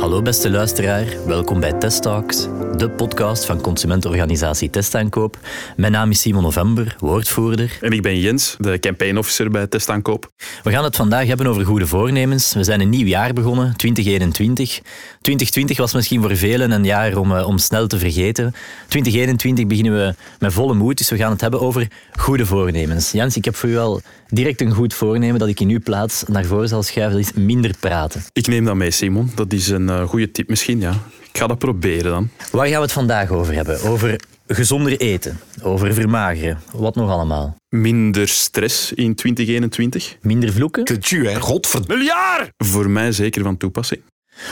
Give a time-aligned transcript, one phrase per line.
[0.00, 5.38] Hallo beste luisteraar, welkom bij Test Talks, de podcast van consumentenorganisatie Testaankoop.
[5.76, 7.78] Mijn naam is Simon November, woordvoerder.
[7.80, 10.30] En ik ben Jens, de campaign officer bij Testaankoop.
[10.62, 12.54] We gaan het vandaag hebben over goede voornemens.
[12.54, 14.80] We zijn een nieuw jaar begonnen, 2021.
[15.20, 18.54] 2020 was misschien voor velen een jaar om, eh, om snel te vergeten.
[18.88, 23.12] 2021 beginnen we met volle moed, dus we gaan het hebben over goede voornemens.
[23.12, 26.24] Jens, ik heb voor u al direct een goed voornemen dat ik in uw plaats
[26.26, 28.22] naar voren zal schuiven, dat is minder praten.
[28.32, 29.30] Ik neem dat mee, Simon.
[29.34, 30.90] Dat is een uh, goede tip misschien, ja.
[31.32, 32.28] Ik ga dat proberen dan.
[32.52, 33.82] Waar gaan we het vandaag over hebben?
[33.82, 37.56] Over gezonder eten, over vermageren, wat nog allemaal?
[37.68, 40.16] Minder stress in 2021.
[40.20, 40.84] Minder vloeken?
[40.84, 41.40] Cultuur, hè?
[41.40, 41.96] Godverdomme.
[41.96, 42.50] Miljard!
[42.56, 44.00] Voor mij zeker van toepassing.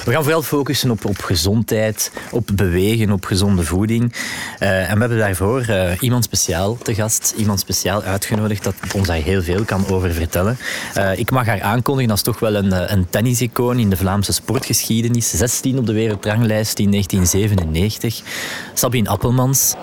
[0.05, 4.13] We gaan vooral focussen op, op gezondheid, op bewegen, op gezonde voeding.
[4.61, 9.07] Uh, en we hebben daarvoor uh, iemand speciaal te gast, iemand speciaal uitgenodigd dat ons
[9.07, 10.59] daar heel veel kan over vertellen.
[10.97, 15.31] Uh, ik mag haar aankondigen als toch wel een, een tennisicoon in de Vlaamse sportgeschiedenis.
[15.31, 18.23] 16 op de wereldranglijst in 1997.
[18.75, 19.75] Sabine Appelmans.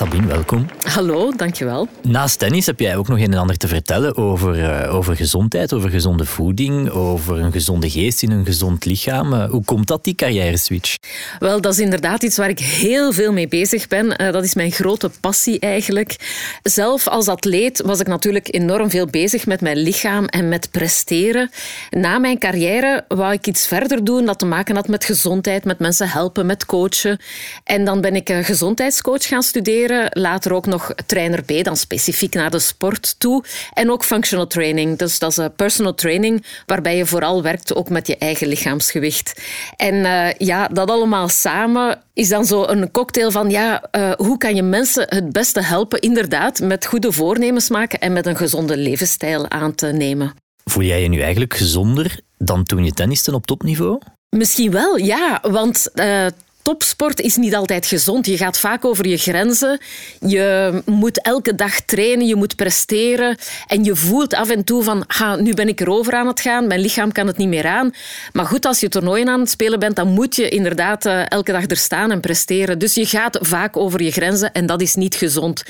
[0.00, 0.66] Sabine, welkom.
[0.82, 1.88] Hallo, dankjewel.
[2.02, 5.72] Naast tennis heb jij ook nog een en ander te vertellen over, uh, over gezondheid,
[5.72, 9.32] over gezonde voeding, over een gezonde geest in een gezond lichaam.
[9.32, 10.96] Uh, hoe komt dat, die carrière-switch?
[11.38, 14.22] Wel, dat is inderdaad iets waar ik heel veel mee bezig ben.
[14.22, 16.16] Uh, dat is mijn grote passie eigenlijk.
[16.62, 21.50] Zelf als atleet was ik natuurlijk enorm veel bezig met mijn lichaam en met presteren.
[21.90, 25.78] Na mijn carrière wou ik iets verder doen dat te maken had met gezondheid, met
[25.78, 27.18] mensen helpen, met coachen.
[27.64, 32.50] En dan ben ik gezondheidscoach gaan studeren Later ook nog trainer B, dan specifiek naar
[32.50, 33.44] de sport toe.
[33.72, 34.98] En ook functional training.
[34.98, 39.40] Dus dat is een personal training waarbij je vooral werkt ook met je eigen lichaamsgewicht.
[39.76, 44.38] En uh, ja, dat allemaal samen is dan zo een cocktail van ja, uh, hoe
[44.38, 48.76] kan je mensen het beste helpen, inderdaad, met goede voornemens maken en met een gezonde
[48.76, 50.34] levensstijl aan te nemen.
[50.64, 53.98] Voel jij je nu eigenlijk gezonder dan toen je tenniste op topniveau?
[54.36, 55.38] Misschien wel, ja.
[55.42, 56.26] Want uh,
[56.62, 58.26] topsport is niet altijd gezond.
[58.26, 59.80] Je gaat vaak over je grenzen.
[60.20, 63.36] Je moet elke dag trainen, je moet presteren.
[63.66, 65.06] En je voelt af en toe van,
[65.38, 67.90] nu ben ik erover aan het gaan, mijn lichaam kan het niet meer aan.
[68.32, 71.52] Maar goed, als je toernooien aan het spelen bent, dan moet je inderdaad uh, elke
[71.52, 72.78] dag er staan en presteren.
[72.78, 75.62] Dus je gaat vaak over je grenzen en dat is niet gezond.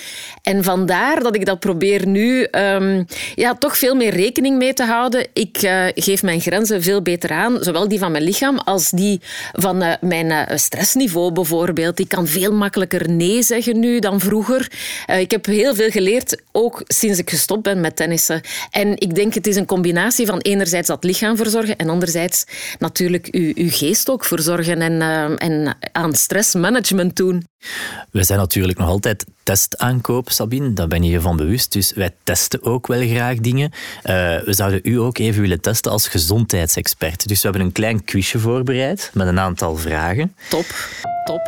[0.42, 4.84] En vandaar dat ik dat probeer nu um, ja, toch veel meer rekening mee te
[4.84, 5.26] houden.
[5.32, 9.20] Ik uh, geef mijn grenzen veel beter aan, zowel die van mijn lichaam als die
[9.52, 11.98] van uh, mijn stress stressniveau bijvoorbeeld.
[11.98, 14.72] Ik kan veel makkelijker nee zeggen nu dan vroeger.
[15.10, 18.40] Uh, ik heb heel veel geleerd, ook sinds ik gestopt ben met tennissen.
[18.70, 22.44] En ik denk het is een combinatie van enerzijds dat lichaam verzorgen en anderzijds
[22.78, 27.48] natuurlijk uw, uw geest ook verzorgen en, uh, en aan stressmanagement doen.
[28.10, 30.72] We zijn natuurlijk nog altijd testaankoop, Sabine.
[30.72, 31.72] Daar ben je je van bewust.
[31.72, 33.70] Dus wij testen ook wel graag dingen.
[33.72, 37.28] Uh, we zouden u ook even willen testen als gezondheidsexpert.
[37.28, 40.34] Dus we hebben een klein quizje voorbereid met een aantal vragen.
[40.48, 40.64] Top,
[41.24, 41.42] top.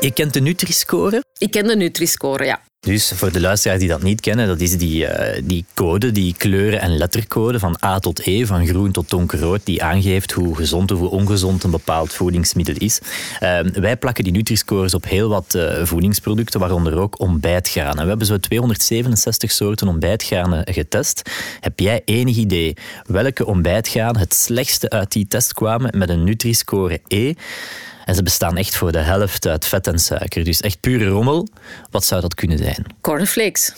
[0.00, 1.22] Je kent de Nutri-score?
[1.38, 2.60] Ik ken de Nutri-score, ja.
[2.84, 6.34] Dus voor de luisteraars die dat niet kennen, dat is die, uh, die code, die
[6.38, 10.92] kleuren- en lettercode van A tot E, van groen tot donkerrood, die aangeeft hoe gezond
[10.92, 13.00] of hoe ongezond een bepaald voedingsmiddel is.
[13.42, 18.02] Uh, wij plakken die Nutri-scores op heel wat uh, voedingsproducten, waaronder ook ontbijtgranen.
[18.02, 21.30] We hebben zo 267 soorten ontbijtgranen getest.
[21.60, 27.00] Heb jij enig idee welke ontbijtgranen het slechtste uit die test kwamen met een Nutri-score
[27.08, 27.34] E?
[28.04, 30.44] En ze bestaan echt voor de helft uit vet en suiker.
[30.44, 31.48] Dus echt pure rommel.
[31.90, 32.86] Wat zou dat kunnen zijn?
[33.00, 33.72] Cornflakes.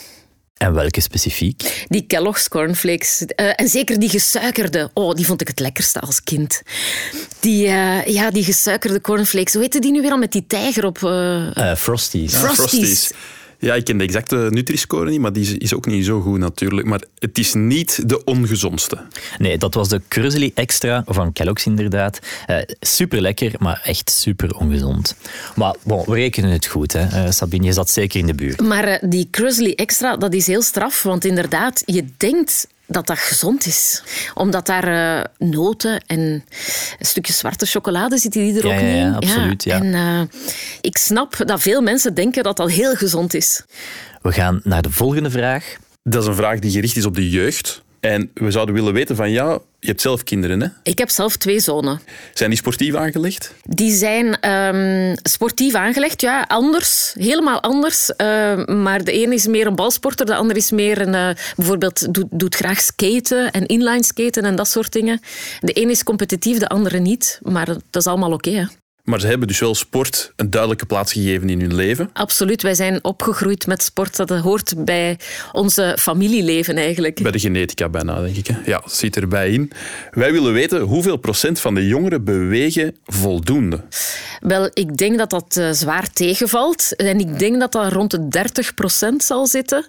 [0.57, 1.87] En welke specifiek?
[1.89, 3.23] Die Kellogg's cornflakes.
[3.23, 4.91] Uh, en zeker die gesuikerde.
[4.95, 6.63] Oh, die vond ik het lekkerste als kind.
[7.41, 9.53] Die, uh, ja, die gesuikerde cornflakes.
[9.53, 10.99] Hoe heette die nu weer al met die tijger op?
[10.99, 11.75] Uh...
[11.75, 12.33] Frosties.
[12.33, 13.11] Ja, Frosties.
[13.67, 16.87] Ja, ik ken de exacte Nutri-score niet, maar die is ook niet zo goed natuurlijk.
[16.87, 18.99] Maar het is niet de ongezondste.
[19.39, 22.19] Nee, dat was de Cruzely Extra van Kellogg's inderdaad.
[22.51, 25.17] Uh, super lekker, maar echt super ongezond.
[25.55, 27.25] Maar bon, we rekenen het goed, hè.
[27.25, 28.61] Uh, Sabine, je zat zeker in de buurt.
[28.61, 33.19] Maar uh, die Cruzely Extra, dat is heel straf, want inderdaad, je denkt dat dat
[33.19, 34.03] gezond is.
[34.35, 36.21] Omdat daar uh, noten en
[36.99, 38.97] een stukje zwarte chocolade zitten die er ja, ook ja, in.
[38.97, 39.65] Ja, absoluut.
[39.65, 39.75] Ja.
[39.77, 40.21] En uh,
[40.81, 43.65] ik snap dat veel mensen denken dat dat heel gezond is.
[44.23, 45.77] We gaan naar de volgende vraag.
[46.03, 47.85] Dat is een vraag die gericht is op de jeugd.
[48.07, 50.69] En we zouden willen weten van jou, je hebt zelf kinderen, hè?
[50.83, 52.01] Ik heb zelf twee zonen.
[52.35, 53.55] Zijn die sportief aangelegd?
[53.63, 56.45] Die zijn um, sportief aangelegd, ja.
[56.49, 58.11] Anders, helemaal anders.
[58.17, 61.15] Uh, maar de ene is meer een balsporter, de ander is meer een...
[61.15, 65.21] Uh, bijvoorbeeld doet, doet graag skaten en inline skaten en dat soort dingen.
[65.61, 67.39] De ene is competitief, de andere niet.
[67.43, 68.69] Maar dat is allemaal oké, okay,
[69.07, 72.11] Maar ze hebben dus wel sport een duidelijke plaats gegeven in hun leven.
[72.13, 74.17] Absoluut, wij zijn opgegroeid met sport.
[74.17, 75.19] Dat hoort bij
[75.53, 77.23] onze familieleven eigenlijk.
[77.23, 78.47] Bij de genetica bijna, denk ik.
[78.47, 78.55] Hè?
[78.65, 79.73] Ja, dat zit erbij in.
[80.11, 83.81] Wij willen weten hoeveel procent van de jongeren bewegen voldoende.
[84.41, 86.97] Wel, ik denk dat dat uh, zwaar tegenvalt.
[86.97, 89.89] En ik denk dat dat rond de 30 procent zal zitten.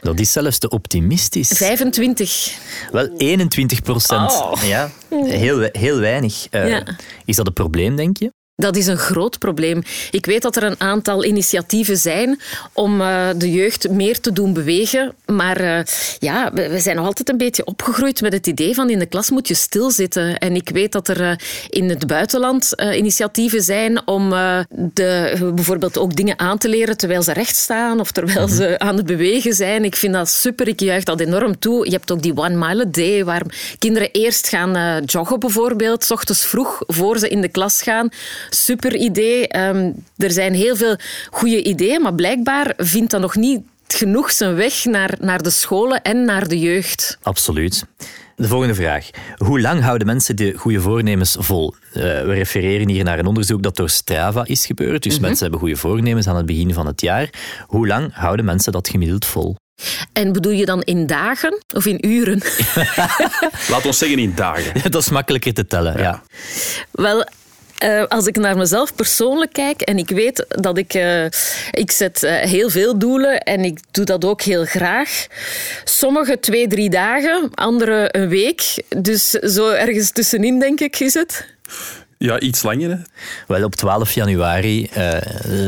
[0.00, 1.48] Dat is zelfs te optimistisch.
[1.48, 2.58] 25.
[2.92, 4.30] Wel, 21 procent.
[4.32, 4.52] Oh.
[4.64, 6.46] Ja, heel, heel weinig.
[6.50, 6.96] Uh, Ja.
[7.24, 8.32] Is dat een probleem, denk je?
[8.60, 9.82] Dat is een groot probleem.
[10.10, 12.40] Ik weet dat er een aantal initiatieven zijn
[12.72, 15.14] om uh, de jeugd meer te doen bewegen.
[15.26, 15.80] Maar uh,
[16.18, 19.06] ja, we, we, zijn nog altijd een beetje opgegroeid met het idee van in de
[19.06, 20.38] klas moet je stilzitten.
[20.38, 21.32] En ik weet dat er uh,
[21.68, 24.30] in het buitenland initiatieven zijn om
[24.94, 28.56] de, bijvoorbeeld ook dingen aan te leren terwijl ze recht staan of terwijl -hmm.
[28.56, 29.84] ze aan het bewegen zijn.
[29.84, 30.68] Ik vind dat super.
[30.68, 31.84] Ik juich dat enorm toe.
[31.84, 33.42] Je hebt ook die One Mile a Day waar
[33.78, 38.10] kinderen eerst gaan joggen bijvoorbeeld, s ochtends vroeg voor ze in de klas gaan
[38.48, 39.58] super idee.
[39.58, 40.96] Um, er zijn heel veel
[41.30, 46.02] goede ideeën, maar blijkbaar vindt dat nog niet genoeg zijn weg naar, naar de scholen
[46.02, 47.18] en naar de jeugd.
[47.22, 47.84] Absoluut.
[48.36, 49.10] De volgende vraag.
[49.36, 51.74] Hoe lang houden mensen de goede voornemens vol?
[51.88, 55.02] Uh, we refereren hier naar een onderzoek dat door Strava is gebeurd.
[55.02, 55.26] Dus mm -hmm.
[55.26, 57.30] mensen hebben goede voornemens aan het begin van het jaar.
[57.66, 59.56] Hoe lang houden mensen dat gemiddeld vol?
[60.12, 62.42] En bedoel je dan in dagen of in uren?
[63.70, 64.82] Laat ons zeggen in dagen.
[64.90, 66.02] dat is makkelijker te tellen, ja.
[66.02, 66.22] ja.
[66.90, 67.24] Wel,
[67.84, 70.94] uh, als ik naar mezelf persoonlijk kijk en ik weet dat ik...
[70.94, 71.24] Uh,
[71.70, 75.26] ik zet uh, heel veel doelen en ik doe dat ook heel graag.
[75.84, 78.82] Sommige twee, drie dagen, andere een week.
[78.96, 81.46] Dus zo ergens tussenin, denk ik, is het.
[82.18, 82.90] Ja, iets langer.
[82.90, 82.96] Hè?
[83.46, 85.16] Wel, op 12 januari uh,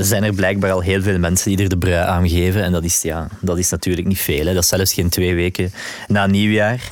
[0.01, 2.63] zijn er blijkbaar al heel veel mensen die er de brui aan geven.
[2.63, 4.47] En dat is, ja, dat is natuurlijk niet veel.
[4.47, 4.55] Hè.
[4.55, 5.73] Dat is zelfs geen twee weken
[6.09, 6.91] na nieuwjaar.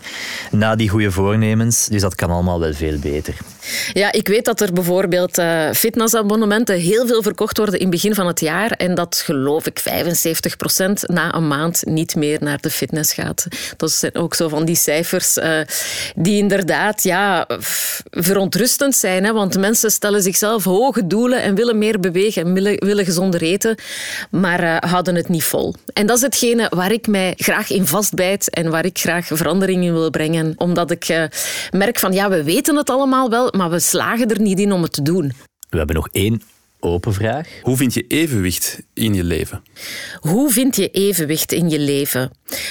[0.50, 1.86] Na die goede voornemens.
[1.86, 3.34] Dus dat kan allemaal wel veel beter.
[3.92, 8.14] Ja, ik weet dat er bijvoorbeeld uh, fitnessabonnementen heel veel verkocht worden in het begin
[8.14, 8.70] van het jaar.
[8.70, 9.84] En dat geloof ik 75%
[11.06, 13.46] na een maand niet meer naar de fitness gaat.
[13.76, 15.60] Dat zijn ook zo van die cijfers uh,
[16.14, 17.48] die inderdaad ja,
[18.10, 19.24] verontrustend zijn.
[19.24, 19.32] Hè?
[19.32, 23.76] Want mensen stellen zichzelf hoge doelen en willen meer bewegen en willen, willen gezonder eten,
[24.30, 25.74] maar uh, houden het niet vol.
[25.92, 29.84] En dat is hetgene waar ik mij graag in vastbijt en waar ik graag verandering
[29.84, 30.52] in wil brengen.
[30.56, 31.24] Omdat ik uh,
[31.70, 34.82] merk van ja, we weten het allemaal wel, maar we slagen er niet in om
[34.82, 35.32] het te doen.
[35.70, 36.42] We hebben nog één
[36.80, 37.48] open vraag.
[37.62, 39.62] Hoe vind je evenwicht in je leven?
[40.20, 42.30] Hoe vind je evenwicht in je leven?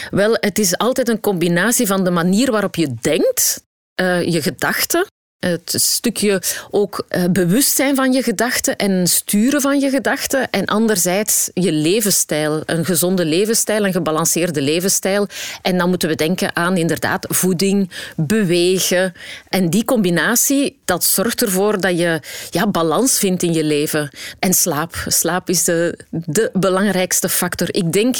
[0.09, 3.63] Wel, het is altijd een combinatie van de manier waarop je denkt,
[4.01, 5.05] uh, je gedachten,
[5.39, 6.41] het stukje
[6.71, 10.49] ook bewustzijn van je gedachten en sturen van je gedachten.
[10.49, 12.61] En anderzijds je levensstijl.
[12.65, 15.27] Een gezonde levensstijl, een gebalanceerde levensstijl.
[15.61, 19.13] En dan moeten we denken aan inderdaad voeding, bewegen.
[19.49, 22.19] En die combinatie, dat zorgt ervoor dat je
[22.49, 24.09] ja, balans vindt in je leven.
[24.39, 24.95] En slaap.
[25.07, 27.67] Slaap is de, de belangrijkste factor.
[27.71, 28.15] Ik denk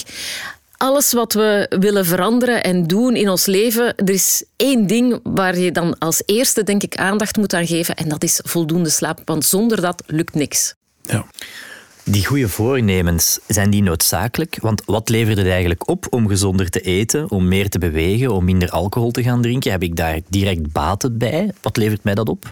[0.78, 5.58] alles wat we willen veranderen en doen in ons leven, er is één ding waar
[5.58, 7.96] je dan als eerste, denk ik, aandacht moet aan geven.
[7.96, 9.22] En dat is voldoende slaap.
[9.26, 10.76] Want zonder dat lukt niks.
[11.02, 11.26] Ja.
[12.10, 14.58] Die goede voornemens, zijn die noodzakelijk?
[14.62, 18.46] Want wat levert het eigenlijk op om gezonder te eten, om meer te bewegen, om
[18.46, 19.72] minder alcohol te gaan drinken?
[19.72, 21.52] Heb ik daar direct baten bij?
[21.62, 22.52] Wat levert mij dat op?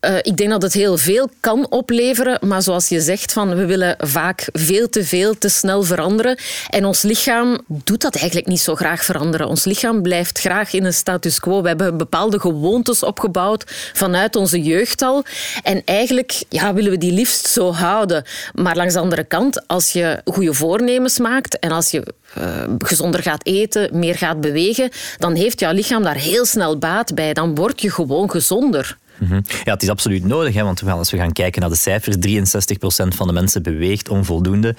[0.00, 3.66] Uh, ik denk dat het heel veel kan opleveren, maar zoals je zegt, van, we
[3.66, 6.38] willen vaak veel te veel, te snel veranderen.
[6.68, 9.48] En ons lichaam doet dat eigenlijk niet zo graag veranderen.
[9.48, 11.62] Ons lichaam blijft graag in een status quo.
[11.62, 15.24] We hebben bepaalde gewoontes opgebouwd vanuit onze jeugd al.
[15.62, 18.24] En eigenlijk ja, willen we die liefst zo houden.
[18.54, 22.44] Maar langs de andere kant, als je goede voornemens maakt en als je uh,
[22.78, 27.32] gezonder gaat eten, meer gaat bewegen, dan heeft jouw lichaam daar heel snel baat bij.
[27.32, 28.96] Dan word je gewoon gezonder.
[29.18, 29.42] Mm-hmm.
[29.64, 33.16] Ja, het is absoluut nodig, hè, want als we gaan kijken naar de cijfers, 63%
[33.16, 34.78] van de mensen beweegt onvoldoende, 45%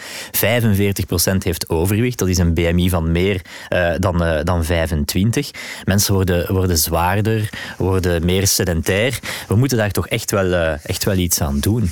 [1.38, 5.52] heeft overgewicht, dat is een BMI van meer uh, dan, uh, dan 25.
[5.84, 9.20] Mensen worden, worden zwaarder, worden meer sedentair.
[9.48, 11.92] We moeten daar toch echt wel, echt wel iets aan doen.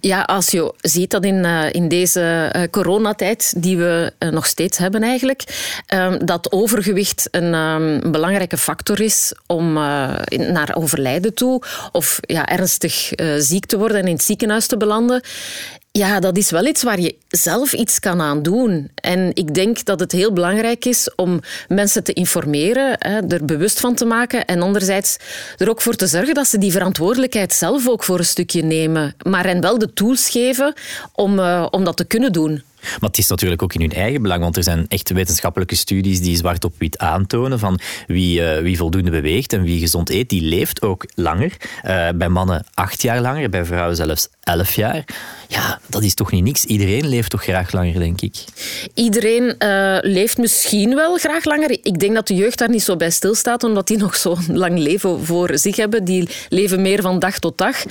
[0.00, 4.46] Ja, als je ziet dat in, uh, in deze uh, coronatijd, die we uh, nog
[4.46, 5.44] steeds hebben eigenlijk,
[6.24, 9.72] dat overgewicht een um, belangrijke factor is om
[10.28, 15.22] naar overlijden toe of ja, ernstig ziek te worden en in het ziekenhuis te belanden.
[15.96, 18.90] Ja, dat is wel iets waar je zelf iets kan aan doen.
[18.94, 23.94] En ik denk dat het heel belangrijk is om mensen te informeren, er bewust van
[23.94, 25.16] te maken en anderzijds
[25.56, 29.14] er ook voor te zorgen dat ze die verantwoordelijkheid zelf ook voor een stukje nemen.
[29.22, 30.74] Maar hen wel de tools geven
[31.12, 32.62] om, uh, om dat te kunnen doen.
[33.00, 36.20] Maar het is natuurlijk ook in hun eigen belang, want er zijn echt wetenschappelijke studies
[36.20, 40.28] die zwart op wit aantonen van wie, uh, wie voldoende beweegt en wie gezond eet,
[40.28, 41.56] die leeft ook langer.
[41.84, 45.04] Uh, bij mannen acht jaar langer, bij vrouwen zelfs elf jaar.
[45.48, 46.64] Ja, dat is toch niet niks.
[46.64, 48.44] Iedereen leeft toch graag langer, denk ik.
[48.94, 51.70] Iedereen uh, leeft misschien wel graag langer.
[51.70, 54.78] Ik denk dat de jeugd daar niet zo bij stilstaat, omdat die nog zo lang
[54.78, 56.04] leven voor zich hebben.
[56.04, 57.84] Die leven meer van dag tot dag.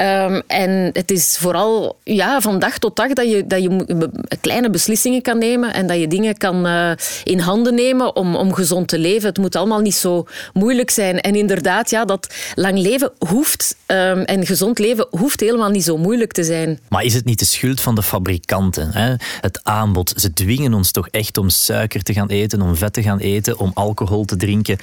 [0.00, 4.70] Um, en het is vooral ja, van dag tot dag dat je, dat je kleine
[4.70, 6.90] beslissingen kan nemen en dat je dingen kan uh,
[7.24, 9.28] in handen nemen om, om gezond te leven.
[9.28, 11.20] Het moet allemaal niet zo moeilijk zijn.
[11.20, 15.96] En inderdaad, ja, dat lang leven hoeft um, en gezond leven hoeft helemaal niet zo
[15.96, 16.80] moeilijk te zijn.
[16.88, 18.92] Maar is het niet de schuld van de fabrikanten?
[18.92, 19.14] Hè?
[19.40, 20.12] Het aanbod.
[20.16, 23.58] Ze dwingen ons toch echt om suiker te gaan eten, om vet te gaan eten,
[23.58, 24.78] om alcohol te drinken.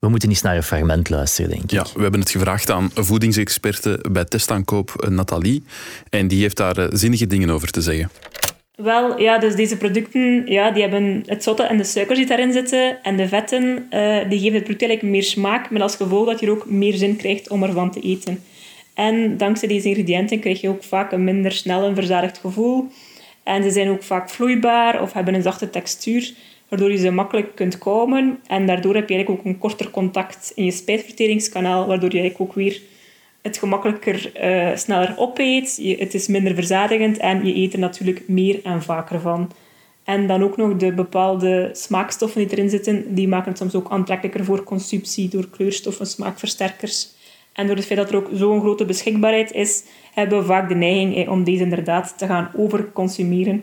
[0.00, 1.70] We moeten eens naar een fragment luisteren, denk ik.
[1.70, 5.64] Ja, we hebben het gevraagd aan voedingsexperte bij testaankoop, Nathalie.
[6.08, 8.10] En die heeft daar eh, zinnige dingen over te zeggen.
[8.82, 12.52] Wel, ja, dus deze producten, ja, die hebben het zotte en de suikers die daarin
[12.52, 16.26] zitten en de vetten, uh, die geven het product eigenlijk meer smaak, met als gevolg
[16.26, 18.42] dat je er ook meer zin krijgt om ervan te eten.
[18.94, 22.88] En dankzij deze ingrediënten krijg je ook vaak een minder snel een verzadigd gevoel.
[23.42, 26.32] En ze zijn ook vaak vloeibaar of hebben een zachte textuur,
[26.68, 28.40] waardoor je ze makkelijk kunt komen.
[28.46, 32.50] En daardoor heb je eigenlijk ook een korter contact in je spijsverteringskanaal, waardoor je eigenlijk
[32.50, 32.80] ook weer
[33.42, 35.78] het gemakkelijker uh, sneller opeet.
[35.82, 39.50] Je, het is minder verzadigend en je eet er natuurlijk meer en vaker van.
[40.04, 43.90] En dan ook nog de bepaalde smaakstoffen die erin zitten, die maken het soms ook
[43.90, 47.08] aantrekkelijker voor consumptie door kleurstoffen, smaakversterkers.
[47.52, 50.74] En door het feit dat er ook zo'n grote beschikbaarheid is, hebben we vaak de
[50.74, 53.60] neiging om deze inderdaad te gaan overconsumeren.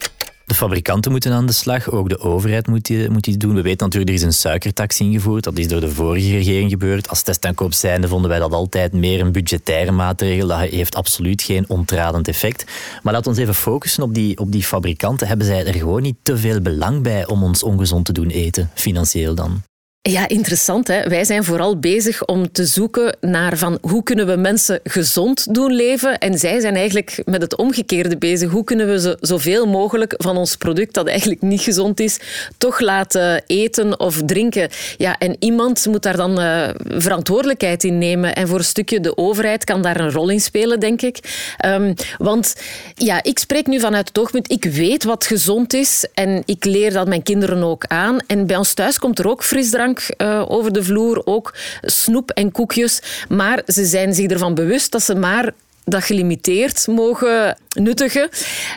[0.47, 3.55] De fabrikanten moeten aan de slag, ook de overheid moet, die, moet doen.
[3.55, 5.43] We weten natuurlijk, er is een suikertax ingevoerd.
[5.43, 7.09] Dat is door de vorige regering gebeurd.
[7.09, 10.47] Als testaankoop zijnde vonden wij dat altijd meer een budgettaire maatregel.
[10.47, 12.65] Dat heeft absoluut geen ontradend effect.
[13.03, 15.27] Maar we ons even focussen op die, op die fabrikanten.
[15.27, 18.69] Hebben zij er gewoon niet te veel belang bij om ons ongezond te doen eten,
[18.73, 19.61] financieel dan?
[20.01, 20.87] Ja, interessant.
[20.87, 21.09] Hè?
[21.09, 25.73] Wij zijn vooral bezig om te zoeken naar van hoe kunnen we mensen gezond doen
[25.73, 26.17] leven.
[26.17, 28.51] En zij zijn eigenlijk met het omgekeerde bezig.
[28.51, 32.19] Hoe kunnen we ze zoveel mogelijk van ons product, dat eigenlijk niet gezond is,
[32.57, 34.69] toch laten eten of drinken.
[34.97, 38.35] Ja, en iemand moet daar dan uh, verantwoordelijkheid in nemen.
[38.35, 41.19] En voor een stukje de overheid kan daar een rol in spelen, denk ik.
[41.65, 42.55] Um, want
[42.95, 46.05] ja, ik spreek nu vanuit het oogpunt, ik weet wat gezond is.
[46.13, 48.17] En ik leer dat mijn kinderen ook aan.
[48.27, 52.51] En bij ons thuis komt er ook frisdrank uh, over de vloer, ook snoep en
[52.51, 53.01] koekjes.
[53.29, 55.53] Maar ze zijn zich ervan bewust dat ze maar
[55.87, 58.29] dat gelimiteerd mogen nuttigen.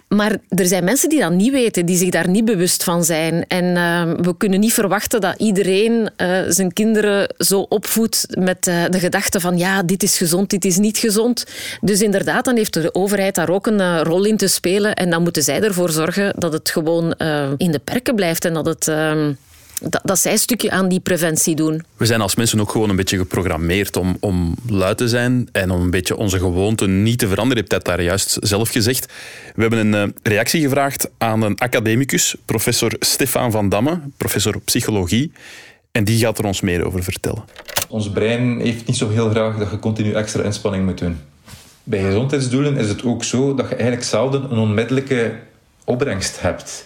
[0.09, 3.45] Maar er zijn mensen die dat niet weten, die zich daar niet bewust van zijn.
[3.49, 8.99] En uh, we kunnen niet verwachten dat iedereen uh, zijn kinderen zo opvoedt met de
[8.99, 11.45] gedachte van ja, dit is gezond, dit is niet gezond.
[11.81, 14.95] Dus inderdaad, dan heeft de overheid daar ook een rol in te spelen.
[14.95, 17.14] En dan moeten zij ervoor zorgen dat het gewoon
[17.57, 18.90] in de perken blijft en dat het
[19.81, 21.83] dat, dat zij een stukje aan die preventie doen.
[21.97, 25.71] We zijn als mensen ook gewoon een beetje geprogrammeerd om, om luid te zijn en
[25.71, 27.65] om een beetje onze gewoonten niet te veranderen.
[27.65, 29.13] Je hebt dat daar juist zelf gezegd.
[29.55, 35.33] We hebben een uh, reactie gevraagd aan een academicus, professor Stefan van Damme, professor psychologie.
[35.93, 37.45] En die gaat er ons meer over vertellen.
[37.89, 41.19] Ons brein heeft niet zo heel graag dat je continu extra inspanning moet doen.
[41.85, 45.33] Bij gezondheidsdoelen is het ook zo dat je eigenlijk zelden een onmiddellijke
[45.85, 46.85] opbrengst hebt.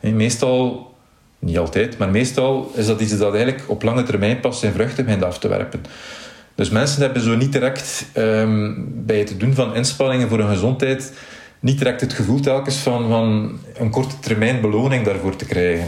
[0.00, 0.94] Meestal
[1.38, 5.04] niet altijd, maar meestal is dat iets dat eigenlijk op lange termijn pas zijn vruchten
[5.04, 5.82] begint af te werpen.
[6.54, 11.12] Dus mensen hebben zo niet direct um, bij het doen van inspanningen voor hun gezondheid
[11.60, 15.86] niet direct het gevoel telkens van, van een korte termijn beloning daarvoor te krijgen.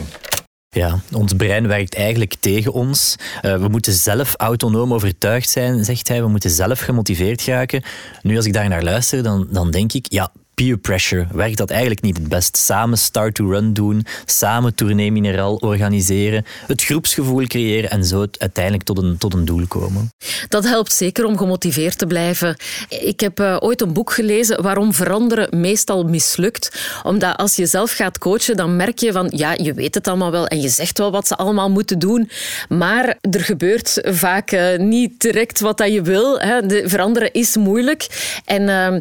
[0.68, 3.16] Ja, ons brein werkt eigenlijk tegen ons.
[3.42, 6.22] Uh, we moeten zelf autonoom overtuigd zijn, zegt hij.
[6.22, 7.82] We moeten zelf gemotiveerd raken.
[8.22, 11.70] Nu, als ik daar naar luister, dan, dan denk ik, ja, peer pressure werkt dat
[11.70, 12.56] eigenlijk niet het best.
[12.56, 18.84] Samen start to run doen, samen tournee mineraal organiseren, het groepsgevoel creëren en zo uiteindelijk
[18.84, 20.10] tot een, tot een doel komen.
[20.48, 22.56] Dat helpt zeker om gemotiveerd te blijven.
[22.88, 26.98] Ik heb uh, ooit een boek gelezen waarom veranderen meestal mislukt.
[27.02, 30.30] Omdat als je zelf gaat coachen, dan merk je van ja, je weet het allemaal
[30.30, 32.30] wel en je zegt wel wat ze allemaal moeten doen,
[32.68, 36.40] maar er gebeurt vaak uh, niet direct wat dat je wil.
[36.40, 36.66] Hè.
[36.66, 38.06] De veranderen is moeilijk
[38.44, 38.94] en uh,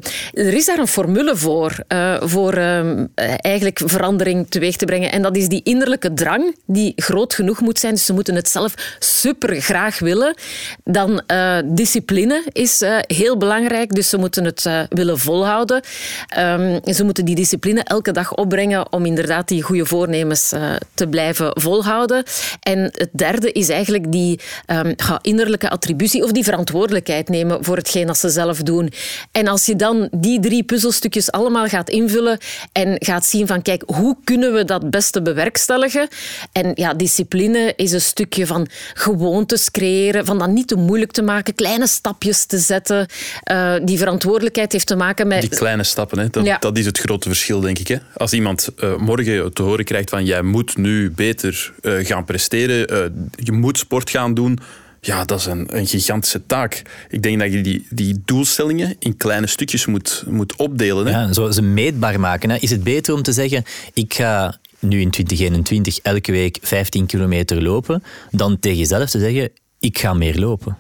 [0.46, 3.06] er is daar een formule voor voor, uh, voor uh,
[3.42, 5.12] eigenlijk verandering teweeg te brengen.
[5.12, 7.94] En dat is die innerlijke drang die groot genoeg moet zijn.
[7.94, 10.36] Dus ze moeten het zelf super graag willen.
[10.84, 13.96] Dan uh, discipline is heel belangrijk.
[13.96, 15.82] Dus ze moeten het willen volhouden.
[16.38, 20.54] Um, ze moeten die discipline elke dag opbrengen om inderdaad die goede voornemens
[20.94, 22.24] te blijven volhouden.
[22.60, 28.08] En het derde is eigenlijk die um, innerlijke attributie of die verantwoordelijkheid nemen voor hetgeen
[28.08, 28.92] dat ze zelf doen.
[29.32, 32.38] En als je dan die drie puzzelstukjes allemaal gaat invullen
[32.72, 36.08] en gaat zien van kijk, hoe kunnen we dat beste bewerkstelligen?
[36.52, 41.22] En ja, discipline is een stukje van gewoontes creëren, van dat niet te moeilijk te
[41.22, 43.08] maken, kleine stapjes te zetten.
[43.52, 45.42] Uh, die verantwoordelijkheid heeft te maken met...
[45.42, 46.28] Die kleine stappen, hè?
[46.30, 47.88] Dat, dat is het grote verschil, denk ik.
[47.88, 47.98] Hè?
[48.16, 52.86] Als iemand uh, morgen te horen krijgt van jij moet nu beter uh, gaan presteren,
[53.36, 54.60] je moet sport gaan doen
[55.02, 56.82] ja, dat is een, een gigantische taak.
[57.10, 61.06] Ik denk dat je die, die doelstellingen in kleine stukjes moet, moet opdelen.
[61.06, 61.12] Hè?
[61.12, 62.50] Ja, zo ze meetbaar maken.
[62.50, 62.58] Hè.
[62.58, 63.64] Is het beter om te zeggen,
[63.94, 69.52] ik ga nu in 2021 elke week 15 kilometer lopen, dan tegen jezelf te zeggen,
[69.80, 70.78] ik ga meer lopen?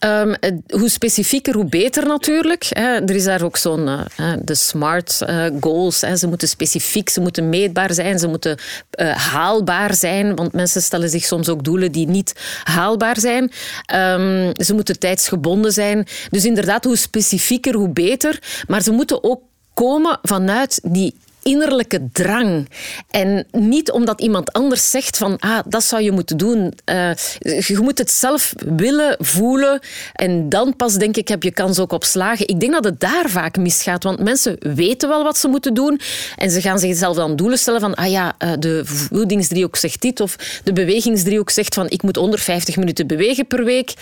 [0.00, 0.34] Um,
[0.68, 2.68] hoe specifieker, hoe beter natuurlijk.
[2.72, 5.98] Er is daar ook zo'n uh, de smart uh, goals.
[5.98, 8.58] Ze moeten specifiek, ze moeten meetbaar zijn, ze moeten
[9.00, 10.34] uh, haalbaar zijn.
[10.34, 12.32] Want mensen stellen zich soms ook doelen die niet
[12.64, 13.42] haalbaar zijn.
[13.42, 16.06] Um, ze moeten tijdsgebonden zijn.
[16.30, 18.42] Dus inderdaad, hoe specifieker, hoe beter.
[18.66, 19.42] Maar ze moeten ook
[19.74, 22.68] komen vanuit die innerlijke drang.
[23.10, 26.72] En niet omdat iemand anders zegt van ah, dat zou je moeten doen.
[26.90, 29.80] Uh, je moet het zelf willen, voelen.
[30.12, 32.48] En dan pas, denk ik, heb je kans ook op slagen.
[32.48, 34.02] Ik denk dat het daar vaak misgaat.
[34.02, 36.00] Want mensen weten wel wat ze moeten doen.
[36.36, 40.20] En ze gaan zichzelf dan doelen stellen van ah ja, eh, de voedingsdriehoek zegt dit.
[40.20, 43.94] Of de bewegingsdriehoek zegt van ik moet 150 minuten bewegen per week.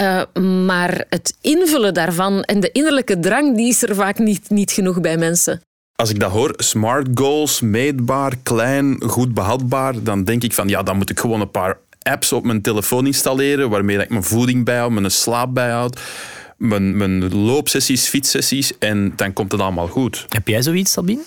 [0.00, 0.22] Uh,
[0.64, 5.00] maar het invullen daarvan en de innerlijke drang, die is er vaak niet, niet genoeg
[5.00, 5.62] bij mensen
[6.02, 10.82] als ik dat hoor, smart goals, meetbaar, klein, goed behapbaar, dan denk ik van ja,
[10.82, 14.64] dan moet ik gewoon een paar apps op mijn telefoon installeren waarmee ik mijn voeding
[14.64, 16.00] bijhoud, mijn slaap bijhoud,
[16.56, 20.26] mijn, mijn loopsessies, fietssessies en dan komt het allemaal goed.
[20.28, 21.22] Heb jij zoiets, Sabine?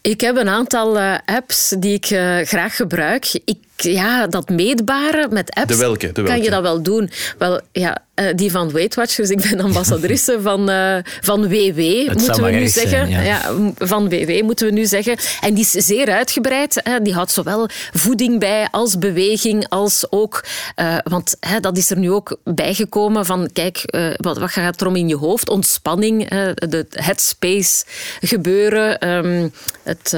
[0.00, 3.40] Ik heb een aantal uh, apps die ik uh, graag gebruik.
[3.44, 5.68] Ik ja, dat meetbare met apps.
[5.68, 6.12] De welke?
[6.12, 6.30] De welke?
[6.30, 7.10] Kan je dat wel doen?
[7.38, 9.30] Wel, ja, uh, die van Weight Watchers.
[9.30, 12.90] Ik ben ambassadrice van, uh, van WW, Het moeten we nu zeggen.
[12.90, 13.20] Zijn, ja.
[13.20, 13.52] ja.
[13.78, 15.16] van WW moeten we nu zeggen.
[15.40, 16.80] En die is zeer uitgebreid.
[16.82, 17.02] Hè.
[17.02, 20.44] Die houdt zowel voeding bij als beweging, als ook...
[20.76, 23.82] Uh, want hè, dat is er nu ook bijgekomen van, kijk,
[24.16, 25.48] wat, wat gaat er om in je hoofd?
[25.48, 27.84] Ontspanning, de headspace
[28.20, 29.52] gebeuren, um,
[29.82, 30.16] het,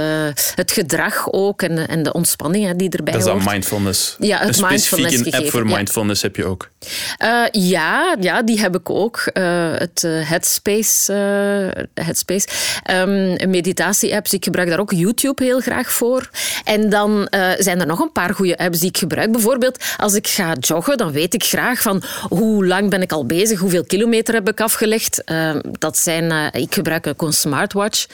[0.54, 4.16] het gedrag ook en, en de ontspanning hè, die erbij hoort mindfulness.
[4.18, 6.70] Ja, het een mindfulness specifieke app voor mindfulness heb je ook.
[7.22, 9.30] Uh, ja, ja, die heb ik ook.
[9.32, 11.12] Uh, het uh, Headspace.
[11.94, 12.48] Headspace.
[12.90, 14.32] Um, meditatie-apps.
[14.32, 16.30] Ik gebruik daar ook YouTube heel graag voor.
[16.64, 17.28] En dan
[17.58, 19.32] zijn er nog een paar goede apps die ik gebruik.
[19.32, 23.26] Bijvoorbeeld, als ik ga joggen, dan weet ik graag van hoe lang ben ik al
[23.26, 25.22] bezig, hoeveel kilometer heb ik afgelegd.
[25.78, 28.06] dat zijn, ik gebruik ook een smartwatch.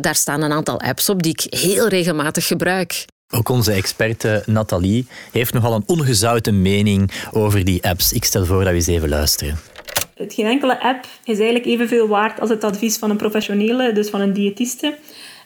[0.00, 3.04] daar staan een aantal apps op die ik heel regelmatig gebruik.
[3.30, 8.12] Ook onze experte Nathalie heeft nogal een ongezouten mening over die apps.
[8.12, 9.56] Ik stel voor dat we eens even luisteren.
[10.16, 14.20] Geen enkele app is eigenlijk evenveel waard als het advies van een professionele, dus van
[14.20, 14.96] een diëtiste.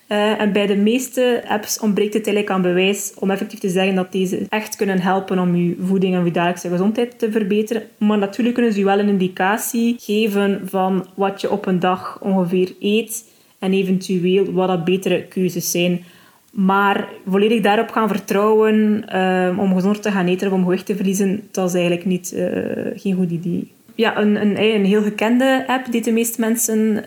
[0.08, 3.94] Uh, en bij de meeste apps ontbreekt het eigenlijk aan bewijs om effectief te zeggen
[3.94, 7.82] dat deze echt kunnen helpen om je voeding en je dagelijkse gezondheid te verbeteren.
[7.98, 12.18] Maar natuurlijk kunnen ze je wel een indicatie geven van wat je op een dag
[12.20, 13.24] ongeveer eet
[13.58, 16.04] en eventueel wat dat betere keuzes zijn.
[16.52, 20.96] Maar volledig daarop gaan vertrouwen uh, om gezond te gaan eten of om gewicht te
[20.96, 22.46] verliezen, dat is eigenlijk niet, uh,
[22.94, 23.72] geen goed idee.
[23.94, 27.04] Ja, een, een, een heel gekende app die de meeste mensen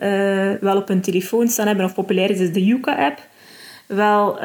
[0.61, 3.19] wel op hun telefoon staan hebben of populair is, is de Yuka-app.
[3.87, 4.39] Wel,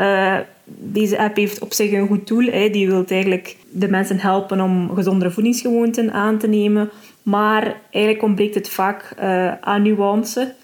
[0.66, 2.44] deze app heeft op zich een goed doel.
[2.44, 2.70] Hè.
[2.70, 6.90] Die wil eigenlijk de mensen helpen om gezondere voedingsgewoonten aan te nemen.
[7.22, 9.14] Maar eigenlijk ontbreekt het vaak
[9.60, 10.54] aan nuance.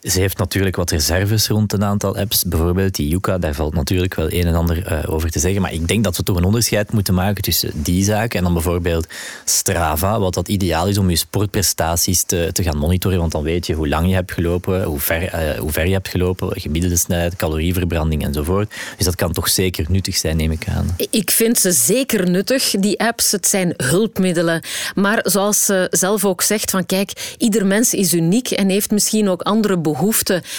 [0.00, 2.44] Ze heeft natuurlijk wat reserves rond een aantal apps.
[2.44, 5.62] Bijvoorbeeld die Yuka, daar valt natuurlijk wel een en ander uh, over te zeggen.
[5.62, 8.52] Maar ik denk dat we toch een onderscheid moeten maken tussen die zaak en dan
[8.52, 9.06] bijvoorbeeld
[9.44, 13.18] Strava, wat dat ideaal is om je sportprestaties te, te gaan monitoren.
[13.18, 15.92] Want dan weet je hoe lang je hebt gelopen, hoe ver, uh, hoe ver je
[15.92, 18.74] hebt gelopen, gemiddelde snelheid, calorieverbranding enzovoort.
[18.96, 20.96] Dus dat kan toch zeker nuttig zijn, neem ik aan.
[21.10, 23.32] Ik vind ze zeker nuttig, die apps.
[23.32, 24.62] Het zijn hulpmiddelen.
[24.94, 29.28] Maar zoals ze zelf ook zegt, van kijk, ieder mens is uniek en heeft misschien
[29.28, 29.88] ook andere behoeften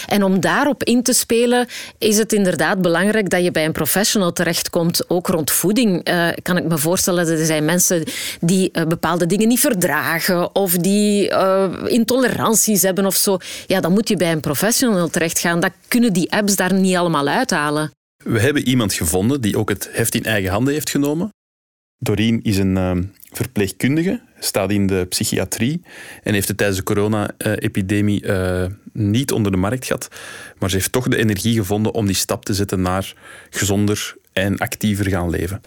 [0.07, 1.67] En om daarop in te spelen,
[1.97, 5.09] is het inderdaad belangrijk dat je bij een professional terechtkomt.
[5.09, 8.03] Ook rond voeding uh, kan ik me voorstellen dat er zijn mensen
[8.39, 13.37] die uh, bepaalde dingen niet verdragen of die uh, intoleranties hebben of zo.
[13.67, 15.59] Ja, dan moet je bij een professional terechtgaan.
[15.59, 17.91] Dat kunnen die apps daar niet allemaal uithalen.
[18.23, 21.29] We hebben iemand gevonden die ook het heft in eigen handen heeft genomen.
[21.97, 25.81] Doreen is een verpleegkundige, staat in de psychiatrie
[26.23, 30.07] en heeft het tijdens de corona-epidemie uh, niet onder de markt gehad.
[30.59, 33.13] Maar ze heeft toch de energie gevonden om die stap te zetten naar
[33.49, 35.61] gezonder en actiever gaan leven.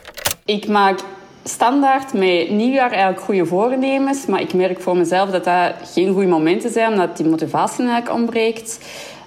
[0.45, 1.01] Ik maak
[1.45, 6.29] standaard met nieuwjaar eigenlijk goede voornemens, maar ik merk voor mezelf dat dat geen goede
[6.29, 8.79] momenten zijn, omdat die motivatie eigenlijk ontbreekt.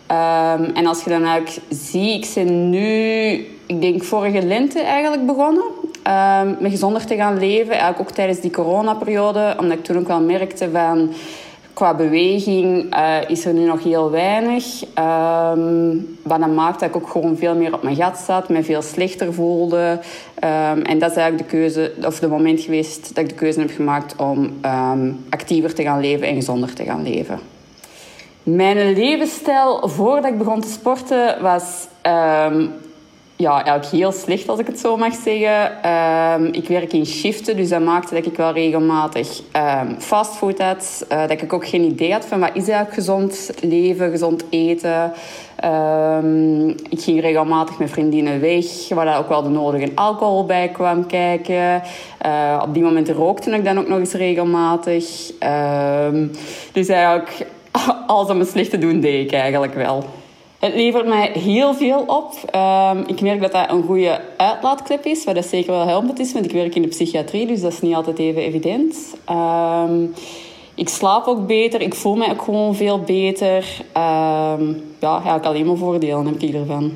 [0.08, 2.88] Ehm, en als je dan ook ziet, ik ben nu,
[3.66, 5.64] ik denk vorige lente eigenlijk begonnen
[6.08, 7.72] um, met gezonder te gaan leven.
[7.72, 11.14] Eigenlijk ook tijdens die coronaperiode, omdat ik toen ook wel merkte van
[11.74, 14.84] qua beweging uh, is er nu nog heel weinig.
[14.84, 18.64] Um, wat dan maakt dat ik ook gewoon veel meer op mijn gat zat, me
[18.64, 20.00] veel slechter voelde.
[20.44, 23.60] Um, en dat is eigenlijk de keuze, of de moment geweest dat ik de keuze
[23.60, 24.60] heb gemaakt om
[25.30, 27.40] actiever te gaan leven en gezonder te gaan leven.
[28.44, 31.88] Mijn levensstijl voordat ik begon te sporten was
[33.38, 35.92] ja, eigenlijk heel slecht, als ik het zo mag zeggen.
[36.42, 39.42] Um, ik werk in shiften, dus dat maakte dat ik wel regelmatig
[39.82, 41.06] um, fastfood had.
[41.12, 45.14] Uh, dat ik ook geen idee had van wat is eigenlijk gezond leven, gezond eten.
[45.66, 51.06] Um, ik ging regelmatig met vriendinnen weg, waar ook wel de nodige alcohol bij kwam
[51.06, 51.82] kijken.
[52.26, 55.32] Uh, op die moment rookte ik dan ook nog eens regelmatig.
[56.72, 57.48] dus eigenlijk,
[58.08, 60.04] alles om het slecht te doen, deed ik eigenlijk wel.
[60.60, 62.34] Het levert mij heel veel op.
[62.56, 66.34] Um, ik merk dat dat een goede uitlaatklep is, wat dat zeker wel helpend is,
[66.34, 68.96] want ik werk in de psychiatrie, dus dat is niet altijd even evident.
[69.30, 70.14] Um,
[70.76, 73.58] ik slaap ook beter, ik voel mij ook gewoon veel beter.
[73.98, 76.92] Um, ja, eigenlijk alleen maar voordelen heb ik ervan.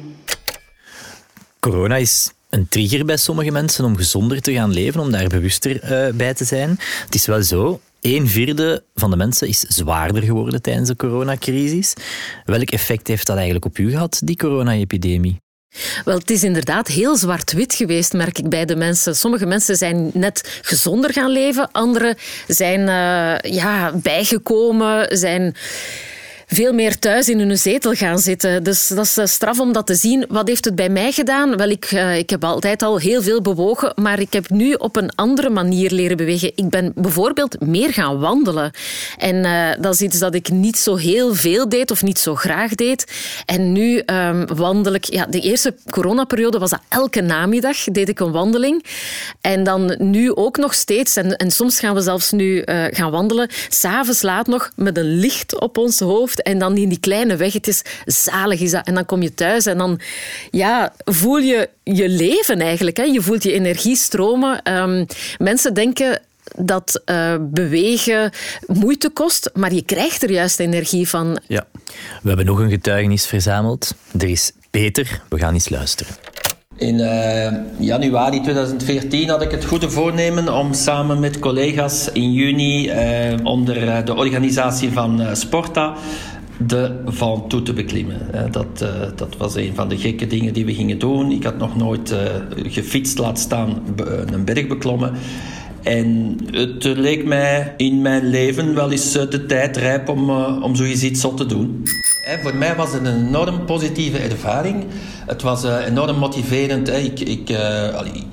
[1.59, 5.71] Corona is een trigger bij sommige mensen om gezonder te gaan leven, om daar bewuster
[5.83, 6.69] uh, bij te zijn.
[7.05, 11.93] Het is wel zo, een vierde van de mensen is zwaarder geworden tijdens de coronacrisis.
[12.45, 15.41] Welk effect heeft dat eigenlijk op u gehad, die corona-epidemie?
[16.05, 19.15] Wel, het is inderdaad heel zwart-wit geweest, merk ik bij de mensen.
[19.15, 22.15] Sommige mensen zijn net gezonder gaan leven, anderen
[22.47, 25.55] zijn uh, ja, bijgekomen, zijn
[26.53, 28.63] veel meer thuis in hun zetel gaan zitten.
[28.63, 30.25] Dus dat is eh, straf om dat te zien.
[30.29, 31.57] Wat heeft het bij mij gedaan?
[31.57, 34.95] Wel, ik, uh, ik heb altijd al heel veel bewogen, maar ik heb nu op
[34.95, 36.51] een andere manier leren bewegen.
[36.55, 38.71] Ik ben bijvoorbeeld meer gaan wandelen.
[39.17, 42.35] En uh, dat is iets dat ik niet zo heel veel deed of niet zo
[42.35, 43.11] graag deed.
[43.45, 45.05] En nu um, wandel ik...
[45.05, 48.85] Ja, de eerste coronaperiode was dat elke namiddag deed ik een wandeling.
[49.41, 51.15] En dan nu ook nog steeds.
[51.15, 52.61] En, en soms gaan we zelfs nu
[52.91, 53.49] gaan wandelen.
[53.69, 57.81] S'avonds laat nog met een licht op ons hoofd en dan in die kleine weggetjes,
[58.05, 58.87] zalig is dat.
[58.87, 59.99] En dan kom je thuis en dan
[60.51, 62.97] ja, voel je je leven eigenlijk.
[62.97, 63.03] Hè.
[63.03, 64.73] Je voelt je energie stromen.
[64.73, 65.05] Um,
[65.37, 66.21] mensen denken
[66.57, 68.31] dat uh, bewegen
[68.67, 71.39] moeite kost, maar je krijgt er juist energie van.
[71.47, 71.67] Ja,
[72.21, 73.95] we hebben nog een getuigenis verzameld.
[74.17, 75.21] Er is Peter.
[75.29, 76.15] We gaan eens luisteren.
[76.77, 82.89] In uh, januari 2014 had ik het goede voornemen om samen met collega's in juni
[82.89, 85.95] uh, onder de organisatie van Sporta
[86.65, 88.51] de Van Toe te beklimmen.
[88.51, 91.31] Dat, uh, dat was een van de gekke dingen die we gingen doen.
[91.31, 92.19] Ik had nog nooit uh,
[92.71, 93.77] gefietst, laat staan
[94.31, 95.13] een berg beklommen.
[95.83, 100.29] En het leek mij in mijn leven wel eens de tijd rijp om,
[100.61, 101.83] om zoiets iets te doen.
[102.43, 104.85] Voor mij was het een enorm positieve ervaring.
[105.25, 106.89] Het was enorm motiverend.
[106.89, 107.49] Ik, ik,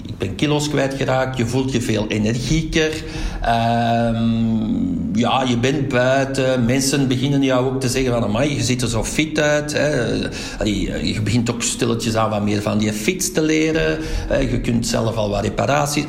[0.06, 1.36] ik ben kilo's kwijtgeraakt.
[1.36, 3.02] Je voelt je veel energieker.
[3.46, 6.64] Um, ja, je bent buiten.
[6.64, 8.22] Mensen beginnen jou ook te zeggen van...
[8.22, 9.70] Amai, je ziet er zo fit uit.
[10.64, 13.98] Je begint ook stilletjes aan wat meer van die fiets te leren.
[14.50, 16.04] Je kunt zelf al wat reparaties...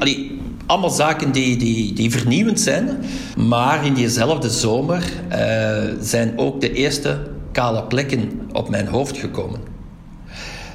[0.70, 2.90] allemaal zaken die, die, die vernieuwend zijn.
[3.38, 5.38] Maar in diezelfde zomer uh,
[6.02, 7.20] zijn ook de eerste
[7.52, 9.60] kale plekken op mijn hoofd gekomen.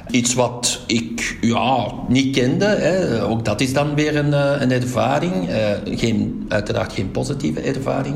[0.09, 2.65] Iets wat ik ja, niet kende.
[2.65, 3.23] Hè.
[3.23, 5.49] Ook dat is dan weer een, eh, een ervaring.
[5.49, 8.15] Uh, geen, uiteraard geen positieve ervaring.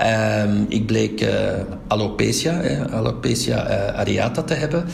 [0.00, 1.26] Uh, ik bleek
[1.88, 4.84] alopecia, hè, alopecia areata te hebben.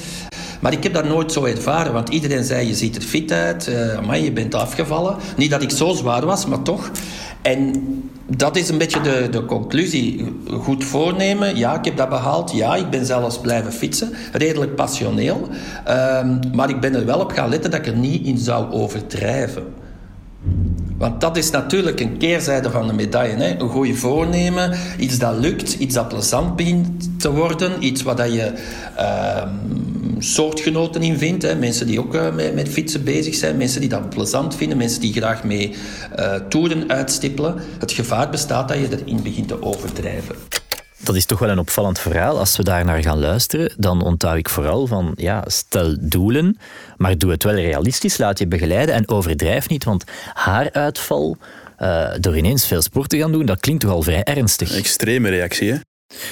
[0.64, 3.68] Maar ik heb dat nooit zo ervaren, want iedereen zei: je ziet er fit uit,
[4.11, 5.16] uh, je bent afgevallen.
[5.37, 6.90] Niet dat ik zo zwaar was, maar toch.
[7.42, 7.72] En
[8.27, 10.35] dat is een beetje de, de conclusie.
[10.50, 12.53] Goed voornemen, ja, ik heb dat behaald.
[12.53, 14.12] Ja, ik ben zelfs blijven fietsen.
[14.33, 15.48] Redelijk passioneel.
[15.88, 18.72] Um, maar ik ben er wel op gaan letten dat ik er niet in zou
[18.72, 19.64] overdrijven.
[20.98, 23.37] Want dat is natuurlijk een keerzijde van de medaille.
[23.37, 23.61] Hè?
[23.61, 28.53] Een goede voornemen, iets dat lukt, iets dat plezant begint te worden, iets wat je
[28.98, 29.42] uh,
[30.22, 31.42] soortgenoten in vindt.
[31.42, 31.55] Hè?
[31.55, 35.00] Mensen die ook uh, met, met, fietsen bezig zijn, mensen die dat plezant vinden, mensen
[35.00, 35.74] die graag mee
[36.18, 37.55] uh, toeren uitstippelen.
[37.79, 40.35] Het gevaar bestaat dat je erin begint te overdrijven.
[41.05, 42.38] Dat is toch wel een opvallend verhaal.
[42.38, 46.59] Als we daar naar gaan luisteren, dan onthoud ik vooral van, ja, stel doelen,
[46.96, 51.37] maar doe het wel realistisch, laat je begeleiden en overdrijf niet, want haaruitval,
[51.79, 54.77] uh, door ineens veel sport te gaan doen, dat klinkt toch al vrij ernstig.
[54.77, 55.79] extreme reactie, hè?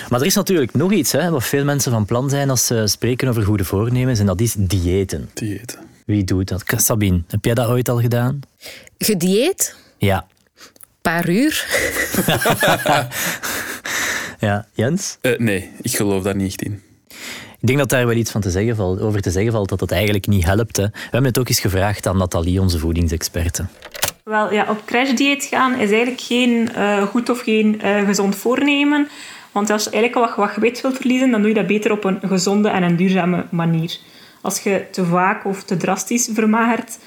[0.08, 2.86] Maar er is natuurlijk nog iets hè, wat veel mensen van plan zijn als ze
[2.86, 5.30] spreken over goede voornemens, en dat is diëten.
[5.34, 5.78] Diëten.
[6.06, 6.64] Wie doet dat?
[6.76, 8.40] Sabine, heb jij dat ooit al gedaan?
[8.98, 9.76] Gedieet?
[9.98, 10.26] Ja.
[11.02, 11.66] Paar uur?
[14.46, 15.18] ja, Jens?
[15.22, 16.82] Uh, nee, ik geloof daar niet in.
[17.60, 19.80] Ik denk dat daar wel iets van te zeggen valt, over te zeggen valt, dat
[19.80, 20.76] het eigenlijk niet helpt.
[20.76, 20.82] Hè.
[20.82, 23.66] We hebben het ook eens gevraagd aan Nathalie, onze voedingsexperte.
[24.24, 29.08] Wel, ja, op crashdieet gaan is eigenlijk geen uh, goed of geen uh, gezond voornemen.
[29.52, 32.04] Want als je eigenlijk wat, wat gewicht wilt verliezen, dan doe je dat beter op
[32.04, 33.98] een gezonde en een duurzame manier.
[34.40, 36.98] Als je te vaak of te drastisch vermagert,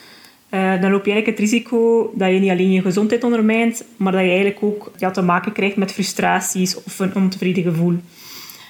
[0.50, 4.12] uh, dan loop je eigenlijk het risico dat je niet alleen je gezondheid ondermijnt, maar
[4.12, 7.98] dat je eigenlijk ook te maken krijgt met frustraties of een ontevreden gevoel.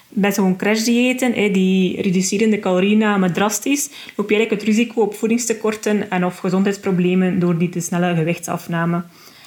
[0.10, 6.10] Bij zo'n crashdiëten, die reduceren de calorienname drastisch, loop je eigenlijk het risico op voedingstekorten
[6.10, 9.04] en of gezondheidsproblemen door die te snelle gewichtsafname.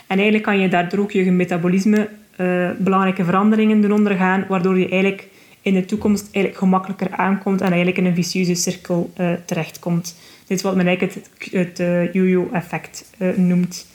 [0.07, 2.09] En eigenlijk kan je daardoor ook je metabolisme
[2.41, 5.29] uh, belangrijke veranderingen doen ondergaan, waardoor je eigenlijk
[5.63, 10.17] in de toekomst eigenlijk gemakkelijker aankomt en eigenlijk in een vicieuze cirkel uh, terechtkomt.
[10.47, 13.05] Dit is wat men eigenlijk het, het uh, yo-yo-effect
[13.37, 13.87] noemt.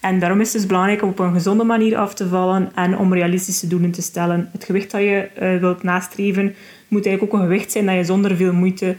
[0.00, 2.98] En daarom is het dus belangrijk om op een gezonde manier af te vallen en
[2.98, 4.48] om realistische doelen te stellen.
[4.52, 5.28] Het gewicht dat je
[5.60, 6.54] wilt nastreven
[6.88, 8.96] moet eigenlijk ook een gewicht zijn dat je zonder veel moeite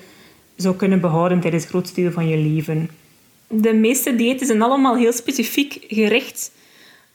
[0.56, 2.90] zou kunnen behouden tijdens het grootste deel van je leven.
[3.48, 6.52] De meeste diëten zijn allemaal heel specifiek gericht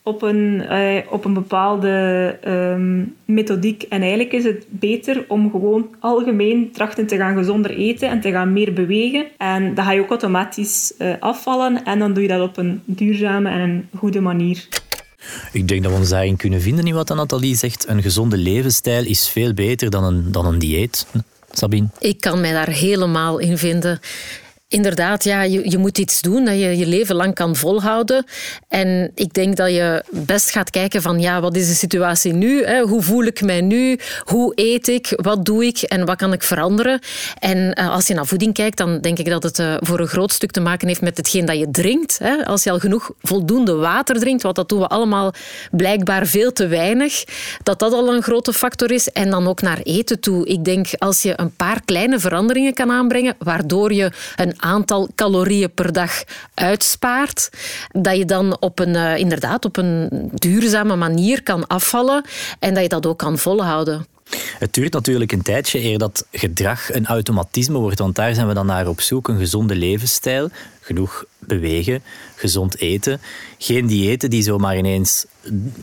[0.02, 3.82] op een, uh, op een bepaalde um, methodiek.
[3.82, 8.30] En eigenlijk is het beter om gewoon algemeen trachten te gaan gezonder eten en te
[8.30, 9.26] gaan meer bewegen.
[9.38, 12.82] En dan ga je ook automatisch uh, afvallen en dan doe je dat op een
[12.84, 14.68] duurzame en een goede manier.
[15.52, 17.88] Ik denk dat we ons daarin kunnen vinden in wat Nathalie zegt.
[17.88, 21.06] Een gezonde levensstijl is veel beter dan een, dan een dieet.
[21.52, 21.88] Sabine?
[21.98, 24.00] Ik kan mij daar helemaal in vinden.
[24.70, 28.24] Inderdaad, ja, je, je moet iets doen dat je je leven lang kan volhouden.
[28.68, 32.64] En ik denk dat je best gaat kijken van ja, wat is de situatie nu?
[32.64, 32.80] Hè?
[32.80, 33.98] Hoe voel ik mij nu?
[34.24, 35.12] Hoe eet ik?
[35.16, 35.78] Wat doe ik?
[35.78, 37.00] En wat kan ik veranderen?
[37.38, 40.06] En uh, als je naar voeding kijkt, dan denk ik dat het uh, voor een
[40.06, 42.18] groot stuk te maken heeft met hetgeen dat je drinkt.
[42.18, 42.46] Hè?
[42.46, 45.32] Als je al genoeg voldoende water drinkt, wat dat doen we allemaal
[45.70, 47.24] blijkbaar veel te weinig,
[47.62, 49.08] dat dat al een grote factor is.
[49.08, 50.46] En dan ook naar eten toe.
[50.46, 55.74] Ik denk als je een paar kleine veranderingen kan aanbrengen, waardoor je een aantal calorieën
[55.74, 57.50] per dag uitspaart,
[57.88, 62.24] dat je dan op een, uh, inderdaad op een duurzame manier kan afvallen
[62.58, 64.06] en dat je dat ook kan volhouden.
[64.58, 68.54] Het duurt natuurlijk een tijdje eer dat gedrag een automatisme wordt, want daar zijn we
[68.54, 69.28] dan naar op zoek.
[69.28, 70.48] Een gezonde levensstijl,
[70.80, 72.02] genoeg bewegen,
[72.34, 73.20] gezond eten.
[73.58, 75.26] Geen diëten die zomaar ineens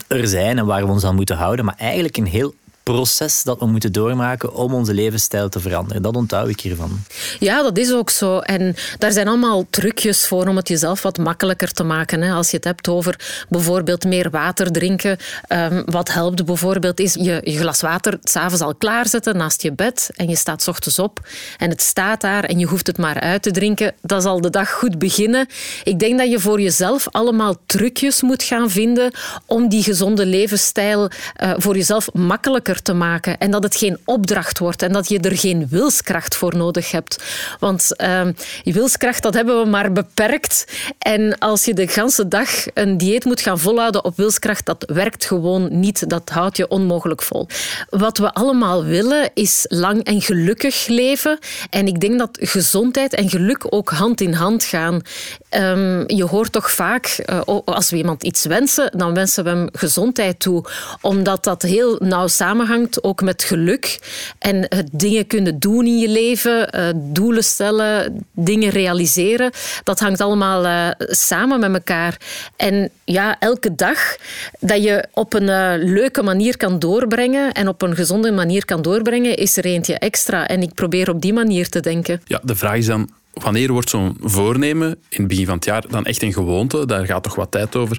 [0.06, 2.54] er zijn en waar we ons aan moeten houden, maar eigenlijk een heel
[2.92, 6.02] proces dat we moeten doormaken om onze levensstijl te veranderen.
[6.02, 7.00] Dat onthoud ik hiervan.
[7.38, 8.38] Ja, dat is ook zo.
[8.38, 12.22] En daar zijn allemaal trucjes voor om het jezelf wat makkelijker te maken.
[12.22, 15.16] Als je het hebt over bijvoorbeeld meer water drinken.
[15.46, 20.10] Ehm, wat helpt bijvoorbeeld is je, je glas water s'avonds al klaarzetten naast je bed
[20.16, 23.20] en je staat s ochtends op en het staat daar en je hoeft het maar
[23.20, 23.94] uit te drinken.
[24.02, 25.46] Dat zal de dag goed beginnen.
[25.84, 29.10] Ik denk dat je voor jezelf allemaal trucjes moet gaan vinden
[29.46, 31.10] om die gezonde levensstijl
[31.42, 33.38] uh, voor jezelf makkelijker te maken.
[33.38, 37.24] En dat het geen opdracht wordt en dat je er geen wilskracht voor nodig hebt.
[37.58, 38.20] Want uh,
[38.64, 40.66] wilskracht, dat hebben we maar beperkt.
[40.98, 45.24] En als je de ganse dag een dieet moet gaan volhouden op wilskracht, dat werkt
[45.24, 46.08] gewoon niet.
[46.10, 47.46] Dat houdt je onmogelijk vol.
[47.90, 51.38] Wat we allemaal willen, is lang en gelukkig leven.
[51.70, 55.00] En ik denk dat gezondheid en geluk ook hand in hand gaan.
[55.50, 59.68] Um, je hoort toch vaak, uh, als we iemand iets wensen, dan wensen we hem
[59.72, 60.64] gezondheid toe.
[61.00, 62.67] Omdat dat heel nauw samenhangt
[63.00, 63.98] ook met geluk
[64.38, 69.50] en het dingen kunnen doen in je leven, uh, doelen stellen, dingen realiseren.
[69.84, 72.16] Dat hangt allemaal uh, samen met elkaar.
[72.56, 74.16] En ja, elke dag
[74.60, 79.36] dat je op een leuke manier kan doorbrengen en op een gezonde manier kan doorbrengen,
[79.36, 80.46] is er eentje extra.
[80.46, 82.20] En ik probeer op die manier te denken.
[82.24, 85.84] Ja, de vraag is dan, wanneer wordt zo'n voornemen in het begin van het jaar
[85.88, 86.86] dan echt een gewoonte?
[86.86, 87.96] Daar gaat toch wat tijd over.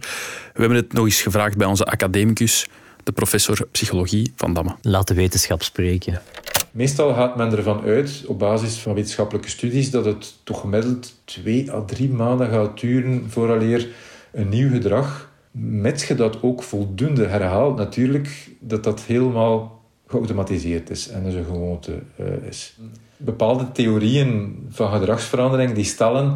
[0.53, 2.67] We hebben het nog eens gevraagd bij onze academicus
[3.03, 4.75] de professor psychologie van Damme.
[4.81, 6.21] Laat de wetenschap spreken.
[6.71, 11.71] Meestal gaat men ervan uit, op basis van wetenschappelijke studies, dat het toch gemiddeld twee
[11.71, 13.87] à drie maanden gaat duren vooraleer
[14.31, 21.07] een nieuw gedrag, met je dat ook voldoende herhaalt, natuurlijk, dat dat helemaal geautomatiseerd is
[21.07, 22.77] en dus een gewoonte uh, is.
[23.17, 26.35] Bepaalde theorieën van gedragsverandering die stellen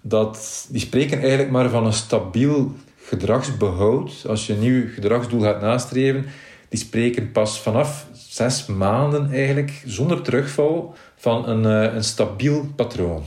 [0.00, 2.72] dat die spreken eigenlijk maar van een stabiel
[3.04, 6.24] gedragsbehoud, als je een nieuw gedragsdoel gaat nastreven,
[6.68, 13.24] die spreken pas vanaf zes maanden eigenlijk, zonder terugval, van een, eh, een stabiel patroon.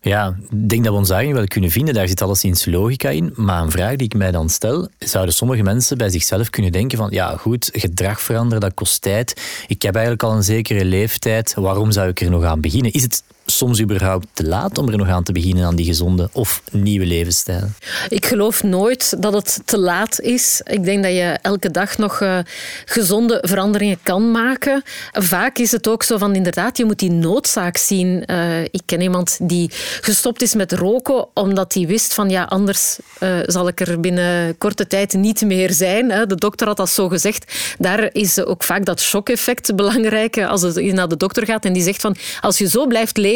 [0.00, 1.94] Ja, ik denk dat we ons daarin wel kunnen vinden.
[1.94, 3.32] Daar zit alleszins logica in.
[3.34, 6.98] Maar een vraag die ik mij dan stel, zouden sommige mensen bij zichzelf kunnen denken
[6.98, 9.64] van ja goed, gedrag veranderen, dat kost tijd.
[9.66, 11.54] Ik heb eigenlijk al een zekere leeftijd.
[11.54, 12.92] Waarom zou ik er nog aan beginnen?
[12.92, 16.28] Is het soms überhaupt te laat om er nog aan te beginnen aan die gezonde
[16.32, 17.68] of nieuwe levensstijl?
[18.08, 20.60] Ik geloof nooit dat het te laat is.
[20.64, 22.38] Ik denk dat je elke dag nog uh,
[22.84, 24.82] gezonde veranderingen kan maken.
[25.12, 28.22] Vaak is het ook zo van inderdaad, je moet die noodzaak zien.
[28.26, 32.98] Uh, ik ken iemand die gestopt is met roken omdat hij wist van ja, anders
[33.20, 36.08] uh, zal ik er binnen korte tijd niet meer zijn.
[36.08, 37.52] De dokter had dat zo gezegd.
[37.78, 41.82] Daar is ook vaak dat shock-effect belangrijk als je naar de dokter gaat en die
[41.82, 43.35] zegt van als je zo blijft leven,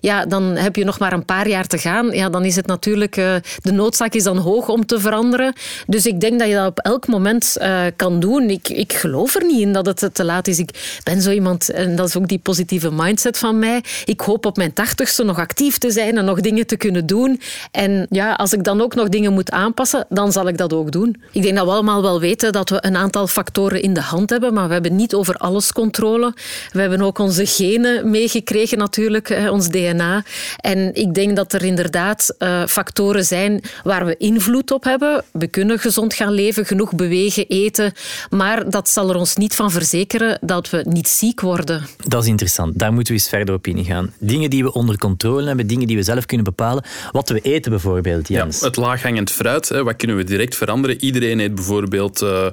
[0.00, 2.10] ja, dan heb je nog maar een paar jaar te gaan.
[2.10, 5.52] Ja, dan is het natuurlijk, uh, de noodzaak is dan hoog om te veranderen.
[5.86, 8.50] Dus ik denk dat je dat op elk moment uh, kan doen.
[8.50, 10.58] Ik, ik geloof er niet in dat het te laat is.
[10.58, 13.82] Ik ben zo iemand, en dat is ook die positieve mindset van mij.
[14.04, 17.40] Ik hoop op mijn tachtigste nog actief te zijn en nog dingen te kunnen doen.
[17.70, 20.92] En ja, als ik dan ook nog dingen moet aanpassen, dan zal ik dat ook
[20.92, 21.22] doen.
[21.32, 24.30] Ik denk dat we allemaal wel weten dat we een aantal factoren in de hand
[24.30, 26.34] hebben, maar we hebben niet over alles controle.
[26.72, 30.22] We hebben ook onze genen meegekregen natuurlijk, ons DNA.
[30.56, 35.24] En ik denk dat er inderdaad uh, factoren zijn waar we invloed op hebben.
[35.32, 37.92] We kunnen gezond gaan leven, genoeg bewegen, eten,
[38.30, 41.86] maar dat zal er ons niet van verzekeren dat we niet ziek worden.
[42.06, 42.78] Dat is interessant.
[42.78, 44.12] Daar moeten we eens verder op ingaan.
[44.18, 46.84] Dingen die we onder controle hebben, dingen die we zelf kunnen bepalen.
[47.12, 48.60] Wat we eten bijvoorbeeld, Jens.
[48.60, 51.02] Ja, het laaghangend fruit, hè, wat kunnen we direct veranderen?
[51.04, 52.46] Iedereen eet bijvoorbeeld uh,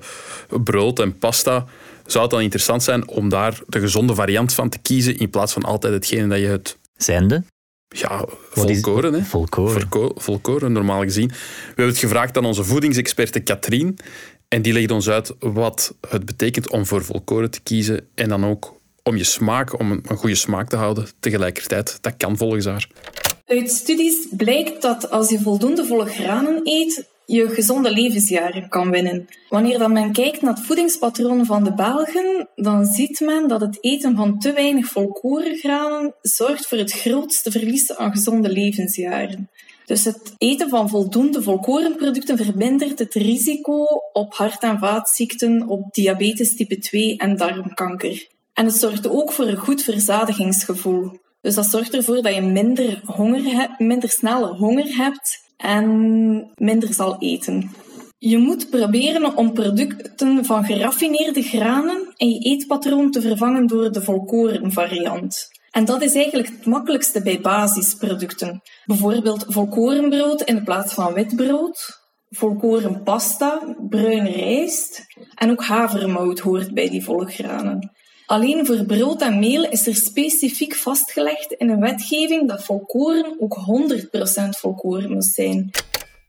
[0.64, 1.66] brood en pasta
[2.06, 5.54] zou het dan interessant zijn om daar de gezonde variant van te kiezen in plaats
[5.54, 6.80] van altijd hetgene dat je het...
[6.98, 7.44] Zijnde?
[7.88, 9.14] Ja, volkoren.
[9.14, 9.22] Hè?
[9.22, 9.88] Volkoren.
[10.16, 11.28] volkoren, normaal gezien.
[11.28, 11.36] We
[11.66, 13.98] hebben het gevraagd aan onze voedingsexperte Katrien.
[14.48, 18.08] En die legt ons uit wat het betekent om voor volkoren te kiezen.
[18.16, 21.98] En dan ook om je smaak, om een, een goede smaak te houden tegelijkertijd.
[22.02, 22.88] Dat kan volgens haar.
[23.46, 29.28] Uit studies blijkt dat als je voldoende volle granen eet, je gezonde levensjaren kan winnen.
[29.50, 33.78] Wanneer dan men kijkt naar het voedingspatroon van de Belgen, dan ziet men dat het
[33.82, 39.50] eten van te weinig volkorengranen zorgt voor het grootste verlies aan gezonde levensjaren.
[39.86, 46.56] Dus het eten van voldoende volkorenproducten vermindert het risico op hart- en vaatziekten, op diabetes
[46.56, 48.28] type 2 en darmkanker.
[48.54, 51.20] En het zorgt ook voor een goed verzadigingsgevoel.
[51.42, 57.16] Dus dat zorgt ervoor dat je minder, honger minder snel honger hebt en minder zal
[57.20, 57.72] eten.
[58.18, 64.02] Je moet proberen om producten van geraffineerde granen in je eetpatroon te vervangen door de
[64.02, 65.50] volkoren variant.
[65.72, 68.62] En dat is eigenlijk het makkelijkste bij basisproducten.
[68.86, 76.90] Bijvoorbeeld volkorenbrood in plaats van witbrood, volkoren pasta, bruine rijst en ook havermout hoort bij
[76.90, 77.92] die volgranen.
[78.32, 83.58] Alleen voor brood en meel is er specifiek vastgelegd in een wetgeving dat volkoren ook
[84.46, 85.72] 100% volkoren moet zijn.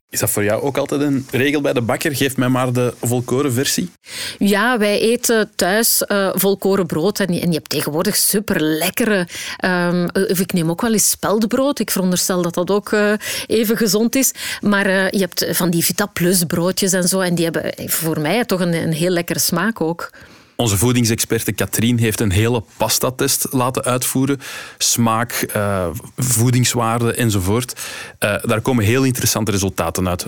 [0.08, 2.16] Is dat voor jou ook altijd een regel bij de bakker?
[2.16, 3.90] Geef mij maar de volkoren versie.
[4.38, 7.20] Ja, wij eten thuis uh, volkoren brood.
[7.20, 9.28] En, en, je hebt tegenwoordig super lekkere.
[9.64, 11.78] Um, ik neem ook wel eens speldbrood.
[11.78, 13.12] Ik veronderstel dat dat ook uh,
[13.46, 14.32] even gezond is.
[14.60, 17.20] Maar uh, je hebt van die Vita Plus broodjes en zo.
[17.20, 20.10] En die hebben voor mij toch een, een heel lekkere smaak ook.
[20.56, 24.40] Onze voedingsexperte Katrien heeft een hele pastatest laten uitvoeren.
[24.78, 27.80] Smaak, uh, voedingswaarde enzovoort.
[28.20, 30.26] Uh, daar komen heel interessante resultaten uit.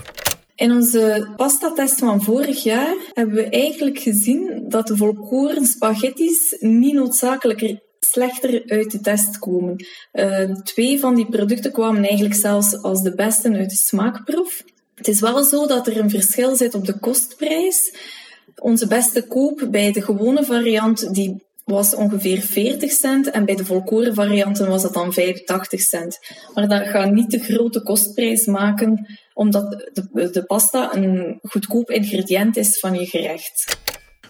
[0.55, 6.93] In onze pastatest van vorig jaar hebben we eigenlijk gezien dat de volkoren spaghettis niet
[6.93, 9.85] noodzakelijk slechter uit de test komen.
[10.13, 14.63] Uh, twee van die producten kwamen eigenlijk zelfs als de beste uit de smaakproef.
[14.95, 17.93] Het is wel zo dat er een verschil zit op de kostprijs.
[18.61, 23.65] Onze beste koop bij de gewone variant die was ongeveer 40 cent en bij de
[23.65, 26.19] volkoren varianten was dat dan 85 cent.
[26.53, 32.57] Maar dat gaat niet de grote kostprijs maken, omdat de, de pasta een goedkoop ingrediënt
[32.57, 33.77] is van je gerecht.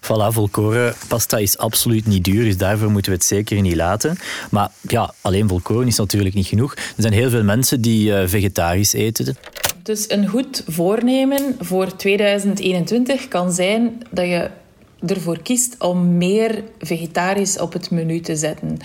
[0.06, 4.18] Voilà, volkoren pasta is absoluut niet duur, dus daarvoor moeten we het zeker niet laten.
[4.52, 6.76] Maar ja, alleen volkoren is natuurlijk niet genoeg.
[6.76, 9.38] Er zijn heel veel mensen die uh, vegetarisch eten.
[9.86, 14.50] Dus een goed voornemen voor 2021 kan zijn dat je
[15.06, 18.78] ervoor kiest om meer vegetarisch op het menu te zetten.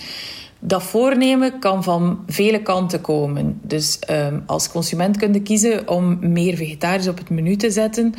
[0.59, 3.59] Dat voornemen kan van vele kanten komen.
[3.61, 8.13] Dus um, als consument kun je kiezen om meer vegetarisch op het menu te zetten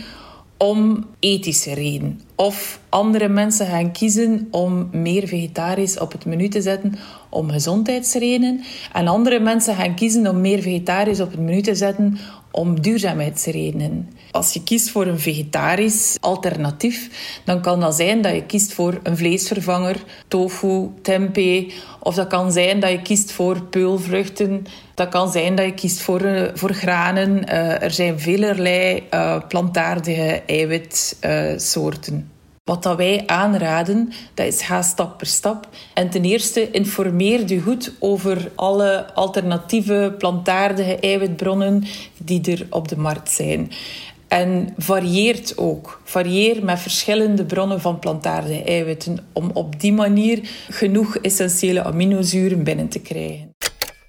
[0.63, 2.21] om ethische reden.
[2.35, 6.95] Of andere mensen gaan kiezen om meer vegetarisch op het menu te zetten
[7.29, 8.61] om gezondheidsredenen.
[8.93, 12.19] En andere mensen gaan kiezen om meer vegetarisch op het menu te zetten
[12.51, 14.09] om duurzaamheidsredenen.
[14.33, 17.09] Als je kiest voor een vegetarisch alternatief,
[17.45, 19.97] dan kan dat zijn dat je kiest voor een vleesvervanger,
[20.29, 21.73] tofu, tempeh.
[22.01, 24.67] Of dat kan zijn dat je kiest voor peulvruchten.
[24.95, 27.45] Dat kan zijn dat je kiest voor, uh, voor granen.
[27.49, 32.31] Uh, er zijn velerlei uh, plantaardige eiwitsoorten.
[32.65, 35.69] Wat dat wij aanraden, dat is ga stap per stap.
[35.95, 41.85] En ten eerste informeer je goed over alle alternatieve plantaardige eiwitbronnen
[42.17, 43.71] die er op de markt zijn.
[44.33, 46.01] En varieert ook.
[46.05, 52.89] Varieer met verschillende bronnen van plantaardige eiwitten om op die manier genoeg essentiële aminozuren binnen
[52.89, 53.55] te krijgen.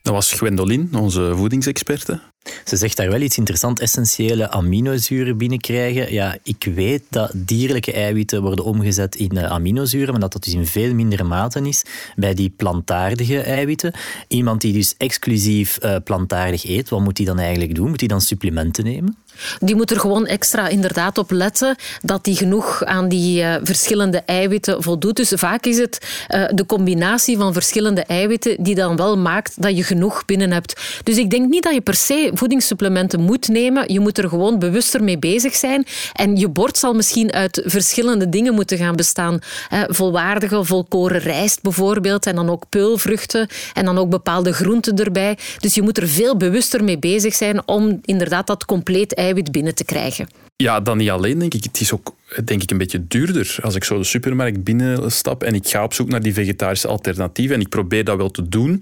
[0.01, 2.21] Dat was Gwendolyn, onze voedingsexperte.
[2.65, 6.13] Ze zegt daar wel iets interessants, essentiële aminozuren binnenkrijgen.
[6.13, 10.53] Ja, ik weet dat dierlijke eiwitten worden omgezet in eh, aminozuren, maar dat dat dus
[10.53, 11.83] in veel mindere mate is
[12.15, 13.93] bij die plantaardige eiwitten.
[14.27, 17.89] Iemand die dus exclusief uh, plantaardig eet, wat moet hij dan eigenlijk doen?
[17.89, 19.17] Moet hij dan supplementen nemen?
[19.59, 24.21] Die moet er gewoon extra inderdaad op letten dat die genoeg aan die uh, verschillende
[24.25, 25.15] eiwitten voldoet.
[25.15, 29.83] Dus vaak is het de combinatie van verschillende eiwitten die dan wel maakt dat je
[29.83, 30.81] genoeg binnen hebt.
[31.03, 33.93] Dus ik denk niet dat je per se voedingssupplementen moet nemen.
[33.93, 35.85] Je moet er gewoon bewuster mee bezig zijn.
[36.13, 39.39] En je bord zal misschien uit verschillende dingen moeten gaan bestaan.
[39.87, 42.25] Volwaardige, volkoren rijst bijvoorbeeld.
[42.25, 43.47] En dan ook peulvruchten.
[43.73, 45.37] En dan ook bepaalde groenten erbij.
[45.59, 49.75] Dus je moet er veel bewuster mee bezig zijn om inderdaad dat compleet eiwit binnen
[49.75, 50.27] te krijgen.
[50.55, 51.63] Ja, dan niet alleen, denk ik.
[51.63, 52.15] Het is ook
[52.45, 53.57] denk ik een beetje duurder.
[53.61, 57.55] Als ik zo de supermarkt binnenstap en ik ga op zoek naar die vegetarische alternatieven
[57.55, 58.81] en ik probeer dat wel te doen,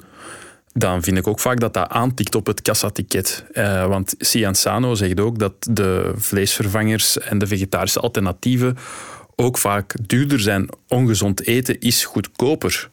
[0.74, 3.46] dan vind ik ook vaak dat dat aantikt op het kassaticket.
[3.54, 8.78] Uh, want Cianzano zegt ook dat de vleesvervangers en de vegetarische alternatieven
[9.36, 10.70] ook vaak duurder zijn.
[10.88, 12.90] Ongezond eten is goedkoper.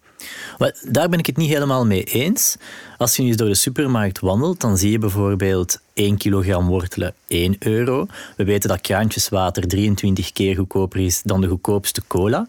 [0.58, 2.56] Maar daar ben ik het niet helemaal mee eens.
[2.96, 7.56] Als je nu door de supermarkt wandelt, dan zie je bijvoorbeeld 1 kilogram wortelen 1
[7.58, 8.06] euro.
[8.36, 12.46] We weten dat kraantjeswater 23 keer goedkoper is dan de goedkoopste cola.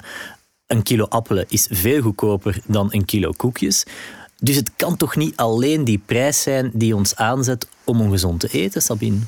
[0.67, 3.85] Een kilo appelen is veel goedkoper dan een kilo koekjes.
[4.39, 8.47] Dus het kan toch niet alleen die prijs zijn die ons aanzet om ongezond te
[8.47, 9.19] eten, Sabine?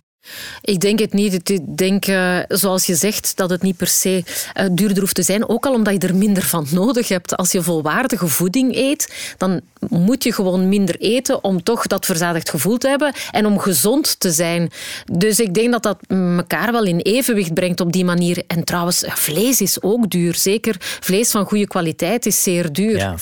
[0.61, 1.49] Ik denk het niet.
[1.49, 4.23] Ik denk, uh, zoals je zegt, dat het niet per se
[4.59, 5.49] uh, duurder hoeft te zijn.
[5.49, 7.37] Ook al omdat je er minder van nodig hebt.
[7.37, 12.49] Als je volwaardige voeding eet, dan moet je gewoon minder eten om toch dat verzadigd
[12.49, 14.71] gevoel te hebben en om gezond te zijn.
[15.11, 18.43] Dus ik denk dat dat elkaar wel in evenwicht brengt op die manier.
[18.47, 20.35] En trouwens, vlees is ook duur.
[20.35, 22.97] Zeker vlees van goede kwaliteit is zeer duur.
[22.97, 23.15] Ja,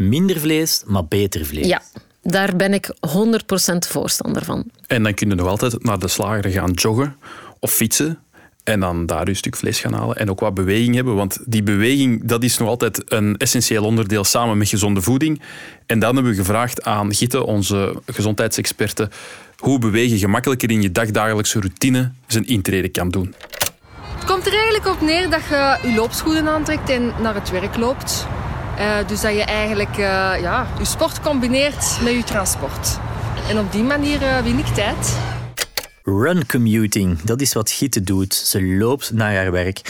[0.00, 1.66] minder vlees, maar beter vlees.
[1.66, 1.82] Ja.
[2.22, 2.92] Daar ben ik 100%
[3.88, 4.64] voorstander van.
[4.86, 7.16] En dan kun je nog altijd naar de slager gaan joggen
[7.58, 8.18] of fietsen.
[8.64, 10.16] En dan daar een stuk vlees gaan halen.
[10.16, 11.14] En ook wat beweging hebben.
[11.14, 15.42] Want die beweging dat is nog altijd een essentieel onderdeel samen met gezonde voeding.
[15.86, 19.10] En dan hebben we gevraagd aan Gitte, onze gezondheidsexperte,
[19.56, 23.34] hoe beweeg je gemakkelijker in je dagdagelijkse routine zijn intrede kan doen.
[24.14, 27.76] Het komt er eigenlijk op neer dat je je loopschoenen aantrekt en naar het werk
[27.76, 28.26] loopt.
[28.80, 32.98] Uh, dus dat je eigenlijk uh, ja, je sport combineert met je transport.
[33.48, 35.16] En op die manier uh, win ik tijd.
[36.02, 38.34] Run commuting, dat is wat Gitte doet.
[38.34, 39.80] Ze loopt naar haar werk.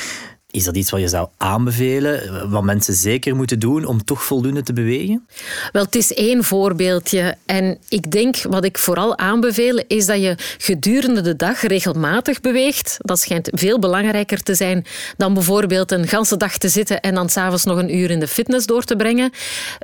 [0.51, 4.63] Is dat iets wat je zou aanbevelen, wat mensen zeker moeten doen om toch voldoende
[4.63, 5.27] te bewegen?
[5.73, 7.37] Wel, het is één voorbeeldje.
[7.47, 12.97] En ik denk, wat ik vooral aanbeveel, is dat je gedurende de dag regelmatig beweegt.
[12.99, 14.85] Dat schijnt veel belangrijker te zijn
[15.17, 18.29] dan bijvoorbeeld een ganse dag te zitten en dan s'avonds nog een uur in de
[18.29, 19.31] fitness door te brengen.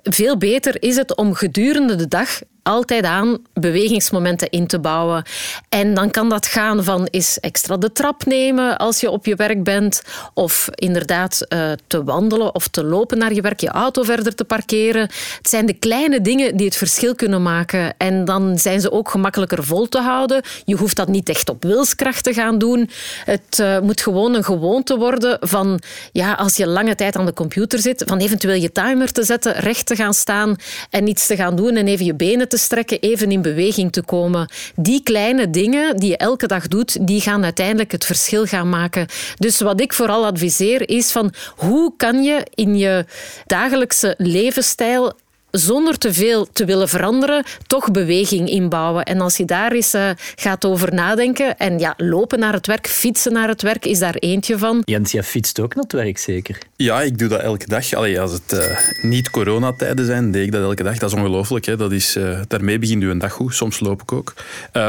[0.03, 5.25] Veel beter is het om gedurende de dag altijd aan bewegingsmomenten in te bouwen.
[5.69, 9.35] En dan kan dat gaan van is extra de trap nemen als je op je
[9.35, 10.03] werk bent,
[10.35, 14.45] of inderdaad uh, te wandelen of te lopen naar je werk, je auto verder te
[14.45, 15.03] parkeren.
[15.03, 17.95] Het zijn de kleine dingen die het verschil kunnen maken.
[17.97, 20.43] En dan zijn ze ook gemakkelijker vol te houden.
[20.65, 22.91] Je hoeft dat niet echt op wilskracht te gaan doen.
[23.25, 25.81] Het uh, moet gewoon een gewoonte worden van,
[26.13, 29.53] ja, als je lange tijd aan de computer zit, van eventueel je timer te zetten,
[29.53, 30.57] recht te gaan staan
[30.91, 34.03] en iets te gaan doen en even je benen te strekken, even in beweging te
[34.03, 34.51] komen.
[34.77, 39.07] Die kleine dingen die je elke dag doet, die gaan uiteindelijk het verschil gaan maken.
[39.39, 43.05] Dus wat ik vooral adviseer is van hoe kan je in je
[43.47, 45.13] dagelijkse levensstijl
[45.59, 49.05] zonder te veel te willen veranderen, toch beweging inbouwen.
[49.05, 52.89] En als je daar eens uh, gaat over nadenken, en ja, lopen naar het werk,
[52.89, 54.83] fietsen naar het werk, is daar eentje van.
[54.85, 56.59] Jens, jij fietst ook naar het werk, zeker?
[56.77, 57.95] Ja, ik doe dat elke dag.
[57.95, 60.99] Allee, als het uh, niet coronatijden zijn, deed ik dat elke dag.
[60.99, 61.79] Dat is ongelooflijk.
[61.79, 63.55] Dat is, uh, daarmee begint u een dag goed.
[63.55, 64.35] Soms loop ik ook.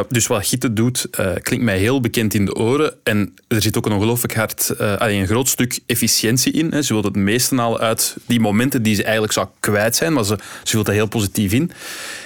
[0.10, 1.08] dus wat Gitte doet,
[1.42, 2.94] klinkt mij heel bekend in de oren.
[3.04, 6.72] En er zit ook een ongelooflijk hard, allee, een groot stuk efficiëntie in.
[6.72, 6.82] Hè.
[6.82, 10.26] Ze wil het meeste halen uit die momenten die ze eigenlijk zou kwijt zijn, maar
[10.26, 11.72] ze ze vult dat heel positief in.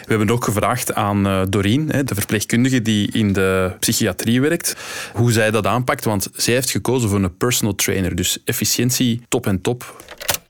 [0.01, 4.75] We hebben ook gevraagd aan uh, Doreen, de verpleegkundige die in de psychiatrie werkt,
[5.13, 6.05] hoe zij dat aanpakt.
[6.05, 8.15] Want zij heeft gekozen voor een personal trainer.
[8.15, 10.03] Dus efficiëntie top en top.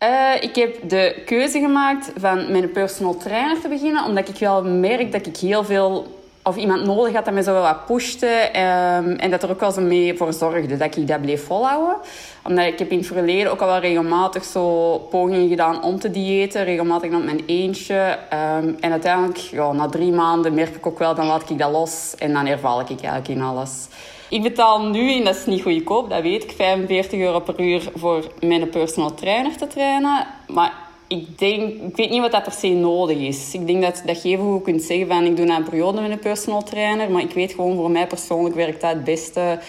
[0.04, 4.64] Uh, ik heb de keuze gemaakt van een personal trainer te beginnen, omdat ik wel
[4.64, 8.26] merk dat ik heel veel of iemand nodig had dat mij zo wel wat pushte.
[8.28, 11.96] ehm, en dat er ook wel zo mee voor zorgde dat ik dat bleef volhouden.
[12.44, 16.12] Omdat ik heb in het verleden ook al wel regelmatig zo pogingen gedaan om te
[16.12, 16.64] diëten.
[16.64, 18.18] Regelmatig op mijn eentje.
[18.30, 21.72] Ehm, en uiteindelijk, ja, na drie maanden merk ik ook wel, dan laat ik dat
[21.72, 22.16] los.
[22.18, 23.88] En dan herval ik eigenlijk in alles.
[24.30, 27.90] Ik betaal nu, en dat is niet goedkoop, dat weet ik, 45 euro per uur
[27.96, 30.28] voor mijn personal trainer te trainen.
[30.48, 30.74] Maar
[31.12, 33.54] ik, denk, ik weet niet wat dat per se nodig is.
[33.54, 36.02] Ik denk dat, dat je even goed kunt zeggen van ik doe na een periode
[36.02, 37.12] met een personal trainer.
[37.12, 39.60] Maar ik weet gewoon, voor mij persoonlijk werkt dat het beste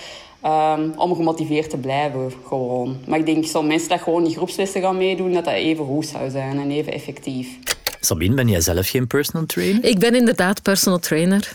[0.40, 2.32] ehm, om gemotiveerd te blijven.
[2.46, 2.96] Gewoon.
[3.06, 6.06] Maar ik denk, zo mensen dat gewoon die groepslessen gaan meedoen, dat dat even goed
[6.06, 7.58] zou zijn en even effectief.
[8.04, 9.84] Sabine, ben jij zelf geen personal trainer?
[9.84, 11.50] Ik ben inderdaad personal trainer.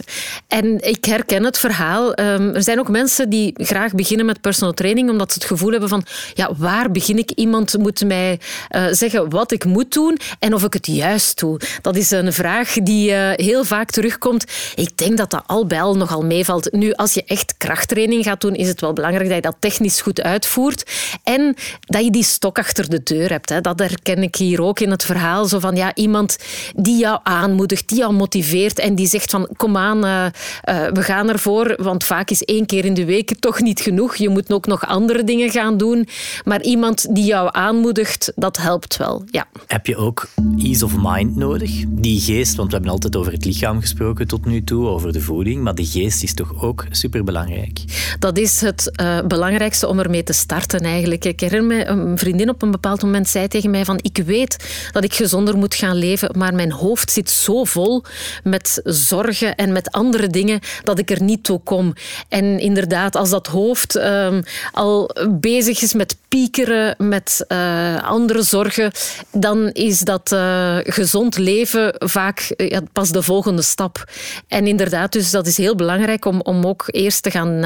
[0.47, 2.13] En ik herken het verhaal.
[2.13, 5.71] Ehm, er zijn ook mensen die graag beginnen met personal training omdat ze het gevoel
[5.71, 7.31] hebben van ja, waar begin ik?
[7.31, 11.59] Iemand moet mij eh, zeggen wat ik moet doen en of ik het juist doe.
[11.81, 14.45] Dat is een vraag die eh, heel vaak terugkomt.
[14.75, 16.71] Ik denk dat dat al bij al nogal meevalt.
[16.71, 20.01] Nu, als je echt krachttraining gaat doen, is het wel belangrijk dat je dat technisch
[20.01, 20.91] goed uitvoert
[21.23, 23.49] en dat je die stok achter de deur hebt.
[23.49, 23.61] Hè.
[23.61, 25.45] Dat herken ik hier ook in het verhaal.
[25.45, 26.36] Zo van ja, iemand
[26.75, 30.25] die jou aanmoedigt, die jou motiveert en die zegt van kom aan, uh,
[30.69, 31.75] uh, we gaan ervoor.
[31.77, 34.15] Want vaak is één keer in de week toch niet genoeg.
[34.15, 36.07] Je moet ook nog andere dingen gaan doen.
[36.43, 39.23] Maar iemand die jou aanmoedigt, dat helpt wel.
[39.31, 39.45] Ja.
[39.67, 40.27] Heb je ook
[40.57, 41.83] ease of mind nodig?
[41.87, 45.21] Die geest, want we hebben altijd over het lichaam gesproken tot nu toe, over de
[45.21, 47.79] voeding, maar de geest is toch ook superbelangrijk?
[48.19, 51.25] Dat is het uh, belangrijkste om ermee te starten eigenlijk.
[51.25, 54.89] Ik herinner me, een vriendin op een bepaald moment zei tegen mij van ik weet
[54.91, 58.03] dat ik gezonder moet gaan leven, maar mijn hoofd zit zo vol
[58.43, 61.93] met zorgen en met andere dingen dat ik er niet toe kom.
[62.29, 68.91] En inderdaad, als dat hoofd um, al bezig is met piekeren, met uh, andere zorgen,
[69.31, 74.03] dan is dat uh, gezond leven vaak uh, pas de volgende stap.
[74.47, 77.65] En inderdaad, dus dat is heel belangrijk om, om ook eerst te gaan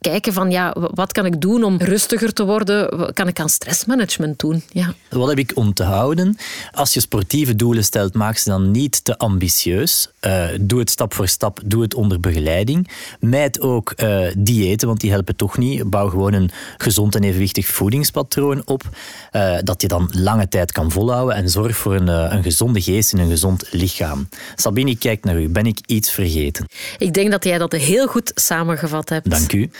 [0.00, 3.12] kijken van ja, wat kan ik doen om rustiger te worden?
[3.14, 4.62] Kan ik aan stressmanagement doen?
[4.72, 4.94] Ja.
[5.08, 6.36] Wat heb ik onthouden?
[6.72, 10.08] Als je sportieve doelen stelt, maak ze dan niet te ambitieus.
[10.26, 12.90] Uh, doe het stap voor stap, doe het onder begeleiding.
[13.20, 15.90] Mijd ook uh, diëten, want die helpen toch niet.
[15.90, 18.82] Bouw gewoon een gezond en evenwichtig voedingspatroon op,
[19.32, 23.12] uh, dat je dan lange tijd kan volhouden en zorg voor een, een gezonde geest
[23.12, 24.28] en een gezond lichaam.
[24.56, 25.48] Sabine, kijk naar u.
[25.48, 26.66] Ben ik iets vergeten?
[26.98, 29.30] Ik denk dat jij dat heel goed samengevat hebt.
[29.30, 29.70] Dank u.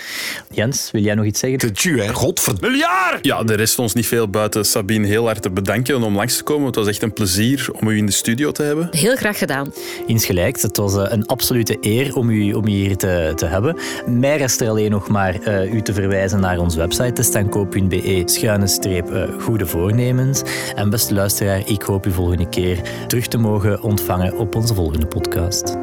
[0.50, 1.72] Jens, wil jij nog iets zeggen?
[1.74, 2.14] Tu, hè?
[2.14, 2.76] Godverdomme.
[3.22, 6.42] Ja, er rest ons niet veel buiten Sabine heel hard te bedanken om langs te
[6.42, 6.66] komen.
[6.66, 8.88] Het was echt een plezier om u in de studio te hebben.
[8.90, 9.72] Heel graag gedaan.
[10.06, 10.62] Insgelijks.
[10.62, 13.76] Het was een absolute eer om u, om u hier te, te hebben.
[14.06, 18.66] Mij rest er alleen nog maar uh, u te verwijzen naar onze website testankoop.be schuine
[18.66, 20.42] streep uh, goede voornemens.
[20.74, 25.06] En beste luisteraar, ik hoop u volgende keer terug te mogen ontvangen op onze volgende
[25.06, 25.76] podcast.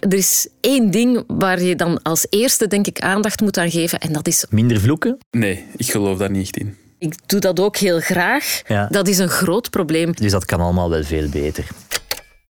[0.00, 3.98] Er is één ding waar je dan als eerste, denk ik, aandacht moet aan geven
[3.98, 4.46] en dat is...
[4.50, 5.18] Minder vloeken?
[5.30, 6.89] Nee, ik geloof daar niet echt in.
[7.00, 8.62] Ik doe dat ook heel graag.
[8.66, 8.86] Ja.
[8.90, 10.12] Dat is een groot probleem.
[10.14, 11.64] Dus dat kan allemaal wel veel beter.